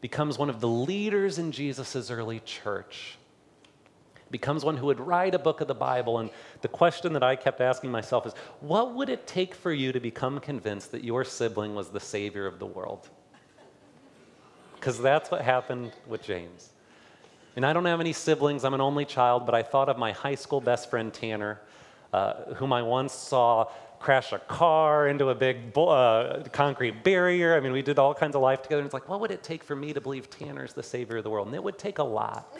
becomes 0.00 0.38
one 0.38 0.48
of 0.48 0.62
the 0.62 0.68
leaders 0.68 1.36
in 1.36 1.52
Jesus' 1.52 2.10
early 2.10 2.40
church 2.40 3.18
becomes 4.36 4.66
one 4.66 4.76
who 4.76 4.84
would 4.84 5.00
write 5.00 5.34
a 5.34 5.38
book 5.38 5.62
of 5.62 5.66
the 5.66 5.74
Bible. 5.74 6.18
And 6.18 6.28
the 6.60 6.68
question 6.68 7.14
that 7.14 7.22
I 7.22 7.36
kept 7.36 7.62
asking 7.62 7.90
myself 7.90 8.26
is 8.26 8.34
what 8.60 8.94
would 8.94 9.08
it 9.08 9.26
take 9.26 9.54
for 9.54 9.72
you 9.72 9.92
to 9.92 10.00
become 10.00 10.40
convinced 10.40 10.92
that 10.92 11.02
your 11.02 11.24
sibling 11.24 11.74
was 11.74 11.88
the 11.88 12.00
savior 12.00 12.46
of 12.46 12.58
the 12.58 12.66
world? 12.66 13.08
Because 14.74 15.00
that's 15.00 15.30
what 15.30 15.40
happened 15.40 15.92
with 16.06 16.22
James. 16.22 16.68
And 17.56 17.64
I 17.64 17.72
don't 17.72 17.86
have 17.86 18.00
any 18.00 18.12
siblings, 18.12 18.62
I'm 18.62 18.74
an 18.74 18.82
only 18.82 19.06
child, 19.06 19.46
but 19.46 19.54
I 19.54 19.62
thought 19.62 19.88
of 19.88 19.96
my 19.96 20.12
high 20.12 20.34
school 20.34 20.60
best 20.60 20.90
friend 20.90 21.14
Tanner, 21.14 21.58
uh, 22.12 22.54
whom 22.56 22.74
I 22.74 22.82
once 22.82 23.14
saw 23.14 23.70
crash 23.98 24.34
a 24.34 24.38
car 24.38 25.08
into 25.08 25.30
a 25.30 25.34
big 25.34 25.56
uh, 25.74 26.42
concrete 26.52 27.02
barrier. 27.02 27.56
I 27.56 27.60
mean, 27.60 27.72
we 27.72 27.80
did 27.80 27.98
all 27.98 28.12
kinds 28.12 28.36
of 28.36 28.42
life 28.42 28.60
together. 28.60 28.80
And 28.80 28.86
it's 28.86 28.92
like, 28.92 29.08
what 29.08 29.20
would 29.20 29.30
it 29.30 29.42
take 29.42 29.64
for 29.64 29.74
me 29.74 29.94
to 29.94 30.00
believe 30.02 30.28
Tanner's 30.28 30.74
the 30.74 30.82
savior 30.82 31.16
of 31.16 31.24
the 31.24 31.30
world? 31.30 31.46
And 31.46 31.56
it 31.56 31.64
would 31.64 31.78
take 31.78 31.96
a 31.96 32.04
lot 32.04 32.54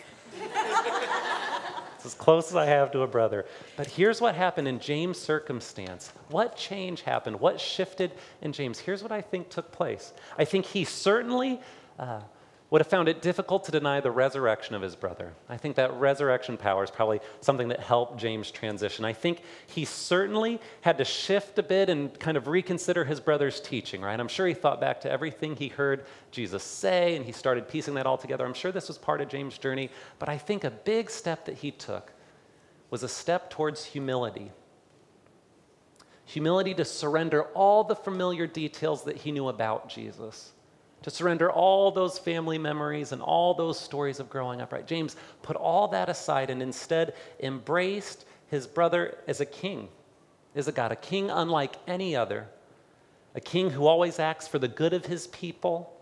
as 2.07 2.14
close 2.14 2.49
as 2.49 2.57
I 2.57 2.66
have 2.66 2.90
to 2.92 3.03
a 3.03 3.07
brother. 3.07 3.45
But 3.77 3.88
here's 3.88 4.21
what 4.21 4.35
happened 4.35 4.69
in 4.69 4.79
James' 4.79 5.19
circumstance. 5.19 6.12
What 6.31 6.57
change 6.57 7.03
happened? 7.03 7.40
What 7.40 7.61
shifted 7.61 8.12
in 8.40 8.53
James? 8.53 8.79
Here's 8.79 9.03
what 9.03 9.12
I 9.12 9.21
think 9.21 9.51
took 9.51 9.71
place. 9.73 10.12
I 10.38 10.45
think 10.45 10.64
he 10.64 10.85
certainly 10.85 11.61
uh, 11.99 12.21
would 12.68 12.81
have 12.81 12.88
found 12.88 13.09
it 13.09 13.22
difficult 13.22 13.64
to 13.64 13.70
deny 13.70 14.00
the 14.00 14.11
resurrection 14.11 14.74
of 14.74 14.83
his 14.83 14.96
brother. 14.96 15.33
I 15.48 15.57
think 15.57 15.76
that 15.76 15.92
resurrection 15.94 16.57
power 16.57 16.83
is 16.83 16.90
probably 16.90 17.20
something 17.40 17.68
that 17.68 17.79
helped 17.79 18.18
James 18.18 18.50
transition. 18.50 19.05
I 19.05 19.12
think 19.12 19.42
he 19.68 19.85
certainly 19.85 20.61
had 20.81 20.98
to 20.98 21.05
shift 21.05 21.59
a 21.61 21.62
bit 21.62 21.88
and 21.88 22.18
kind 22.18 22.37
of 22.37 22.48
reconsider 22.48 23.05
his 23.05 23.20
brother's 23.20 23.61
teaching, 23.61 24.02
right? 24.02 24.18
I'm 24.18 24.26
sure 24.26 24.48
he 24.48 24.55
thought 24.55 24.81
back 24.81 25.00
to 25.02 25.11
everything 25.11 25.55
he 25.55 25.68
heard 25.68 26.07
Jesus 26.33 26.64
say 26.64 27.14
and 27.14 27.24
he 27.24 27.31
started 27.31 27.68
piecing 27.68 27.94
that 27.94 28.07
all 28.07 28.18
together. 28.18 28.44
I'm 28.44 28.55
sure 28.55 28.72
this 28.72 28.88
was 28.88 28.98
part 28.98 29.20
of 29.20 29.29
James' 29.29 29.59
journey, 29.59 29.90
but 30.18 30.29
I 30.29 30.37
think 30.37 30.64
a 30.64 30.70
big 30.70 31.09
step 31.09 31.44
that 31.44 31.59
he 31.59 31.70
took 31.70 32.12
was 32.90 33.05
a 33.05 33.09
step 33.09 33.48
towards 33.48 33.85
humility. 33.85 34.50
Humility 36.24 36.74
to 36.74 36.85
surrender 36.85 37.44
all 37.55 37.85
the 37.85 37.94
familiar 37.94 38.48
details 38.48 39.05
that 39.05 39.18
he 39.18 39.31
knew 39.31 39.48
about 39.48 39.88
Jesus 39.88 40.52
to 41.07 41.11
surrender 41.11 41.49
all 41.49 41.92
those 41.92 42.19
family 42.19 42.59
memories 42.59 43.12
and 43.12 43.23
all 43.23 43.55
those 43.55 43.79
stories 43.79 44.19
of 44.19 44.29
growing 44.29 44.61
up, 44.61 44.73
right? 44.73 44.88
James 44.88 45.14
put 45.40 45.55
all 45.55 45.87
that 45.87 46.09
aside 46.09 46.51
and 46.51 46.61
instead 46.61 47.14
embraced 47.38 48.25
his 48.49 48.66
brother 48.66 49.16
as 49.29 49.40
a 49.40 49.47
king, 49.47 49.87
as 50.57 50.66
a 50.66 50.73
God, 50.73 50.90
a 50.90 50.97
king 50.97 51.31
unlike 51.31 51.77
any 51.87 52.16
other, 52.16 52.49
a 53.37 53.40
king 53.40 53.71
who 53.71 53.87
always 53.87 54.19
acts 54.19 54.49
for 54.49 54.59
the 54.59 54.66
good 54.66 54.92
of 54.92 55.07
his 55.07 55.29
people, 55.29 55.97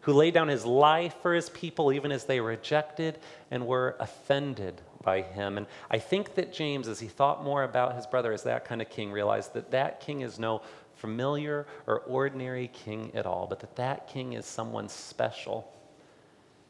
who 0.00 0.14
laid 0.14 0.32
down 0.32 0.48
his 0.48 0.64
life 0.64 1.16
for 1.20 1.34
his 1.34 1.50
people 1.50 1.92
even 1.92 2.10
as 2.10 2.24
they 2.24 2.40
rejected 2.40 3.18
and 3.50 3.66
were 3.66 3.96
offended 4.00 4.80
by 5.02 5.20
him. 5.20 5.58
And 5.58 5.66
I 5.90 5.98
think 5.98 6.36
that 6.36 6.54
James, 6.54 6.88
as 6.88 7.00
he 7.00 7.08
thought 7.08 7.44
more 7.44 7.64
about 7.64 7.96
his 7.96 8.06
brother 8.06 8.32
as 8.32 8.44
that 8.44 8.64
kind 8.64 8.80
of 8.80 8.88
king, 8.88 9.12
realized 9.12 9.52
that 9.52 9.72
that 9.72 10.00
king 10.00 10.22
is 10.22 10.38
no 10.38 10.62
familiar 10.98 11.66
or 11.86 12.00
ordinary 12.00 12.68
king 12.68 13.10
at 13.14 13.26
all, 13.26 13.46
but 13.46 13.60
that 13.60 13.76
that 13.76 14.08
king 14.08 14.34
is 14.34 14.44
someone 14.44 14.88
special 14.88 15.72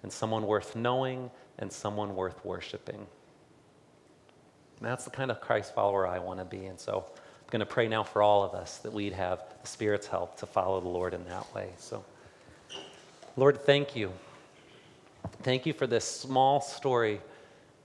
and 0.03 0.13
someone 0.13 0.47
worth 0.47 0.77
knowing 0.77 1.31
and 1.59 1.73
someone 1.73 2.15
worth 2.15 2.45
worshiping. 2.45 3.07
And 4.79 4.89
that's 4.89 5.05
the 5.05 5.11
kind 5.11 5.31
of 5.31 5.41
Christ 5.41 5.75
follower 5.75 6.07
I 6.07 6.19
want 6.21 6.39
to 6.39 6.45
be. 6.45 6.67
And 6.67 6.79
so 6.79 7.05
I'm 7.09 7.51
going 7.51 7.61
to 7.61 7.67
pray 7.67 7.89
now 7.89 8.05
for 8.05 8.23
all 8.23 8.45
of 8.45 8.55
us 8.55 8.79
that 8.79 8.93
we'd 8.93 9.15
have 9.15 9.43
the 9.61 9.67
Spirit's 9.67 10.07
help 10.07 10.37
to 10.39 10.47
follow 10.47 10.81
the 10.81 10.89
Lord 10.89 11.15
in 11.15 11.25
that 11.25 11.53
way. 11.55 11.71
So, 11.79 12.05
Lord, 13.37 13.61
thank 13.63 13.97
you. 13.97 14.13
Thank 15.43 15.67
you 15.67 15.73
for 15.73 15.87
this 15.87 16.05
small 16.05 16.61
story 16.61 17.21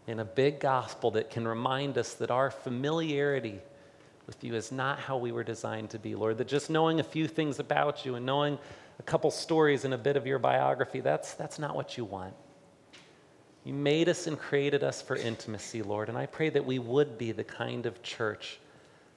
in 0.06 0.20
a 0.20 0.26
big 0.26 0.60
gospel 0.60 1.12
that 1.12 1.32
can 1.32 1.48
remind 1.48 1.98
us 1.98 2.14
that 2.16 2.30
our 2.30 2.52
familiarity 2.52 3.60
with 4.28 4.44
you 4.44 4.56
is 4.56 4.72
not 4.72 5.00
how 5.00 5.18
we 5.18 5.32
were 5.32 5.44
designed 5.44 5.90
to 5.92 6.00
be, 6.00 6.16
Lord. 6.16 6.38
That 6.38 6.48
just 6.48 6.70
knowing 6.70 7.00
a 7.00 7.04
few 7.04 7.28
things 7.28 7.60
about 7.60 8.06
you 8.06 8.16
and 8.16 8.26
knowing 8.26 8.58
a 9.00 9.04
couple 9.04 9.32
stories 9.32 9.86
and 9.86 9.94
a 9.94 9.98
bit 9.98 10.16
of 10.16 10.26
your 10.26 10.40
biography, 10.40 11.02
that's, 11.02 11.34
that's 11.34 11.60
not 11.60 11.76
what 11.76 11.98
you 11.98 12.06
want. 12.06 12.34
You 13.64 13.74
made 13.74 14.10
us 14.10 14.28
and 14.28 14.38
created 14.38 14.84
us 14.84 15.02
for 15.02 15.16
intimacy, 15.16 15.82
Lord. 15.82 16.10
And 16.10 16.18
I 16.18 16.26
pray 16.26 16.50
that 16.50 16.66
we 16.66 16.80
would 16.80 17.18
be 17.18 17.32
the 17.32 17.44
kind 17.44 17.86
of 17.86 18.02
church 18.04 18.60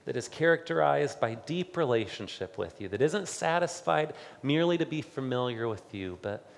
that 0.05 0.17
is 0.17 0.29
characterized 0.29 1.21
by 1.21 1.35
deep 1.35 1.77
relationship 1.77 2.57
with 2.57 2.81
you, 2.81 2.89
that 2.89 3.03
isn't 3.03 3.29
satisfied 3.29 4.15
merely 4.43 4.79
to 4.79 4.87
be 4.87 5.03
familiar 5.03 5.69
with 5.69 5.93
you, 5.93 6.17
but 6.23 6.49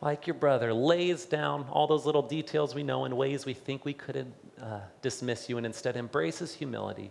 like 0.00 0.26
your 0.26 0.34
brother, 0.34 0.72
lays 0.72 1.26
down 1.26 1.66
all 1.70 1.86
those 1.86 2.06
little 2.06 2.22
details 2.22 2.74
we 2.74 2.82
know 2.82 3.04
in 3.04 3.14
ways 3.14 3.44
we 3.44 3.52
think 3.52 3.84
we 3.84 3.92
could 3.92 4.32
uh, 4.62 4.80
dismiss 5.02 5.50
you 5.50 5.58
and 5.58 5.66
instead 5.66 5.96
embraces 5.96 6.54
humility 6.54 7.10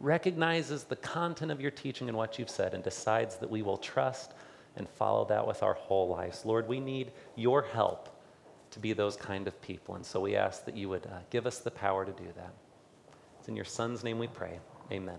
recognizes 0.00 0.84
the 0.84 0.96
content 0.96 1.50
of 1.50 1.60
your 1.60 1.70
teaching 1.70 2.08
and 2.08 2.16
what 2.16 2.38
you've 2.38 2.50
said, 2.50 2.74
and 2.74 2.82
decides 2.84 3.36
that 3.36 3.50
we 3.50 3.62
will 3.62 3.76
trust 3.78 4.32
and 4.76 4.88
follow 4.88 5.24
that 5.26 5.46
with 5.46 5.62
our 5.62 5.74
whole 5.74 6.08
lives. 6.08 6.44
Lord, 6.44 6.68
we 6.68 6.80
need 6.80 7.12
your 7.34 7.62
help 7.62 8.08
to 8.70 8.78
be 8.78 8.92
those 8.92 9.16
kind 9.16 9.48
of 9.48 9.60
people. 9.62 9.94
And 9.94 10.04
so 10.04 10.20
we 10.20 10.36
ask 10.36 10.64
that 10.64 10.76
you 10.76 10.88
would 10.88 11.06
uh, 11.06 11.18
give 11.30 11.46
us 11.46 11.58
the 11.58 11.70
power 11.70 12.04
to 12.04 12.12
do 12.12 12.28
that. 12.36 12.52
It's 13.38 13.48
in 13.48 13.56
your 13.56 13.64
Son's 13.64 14.04
name 14.04 14.18
we 14.18 14.28
pray. 14.28 14.60
Amen. 14.92 15.18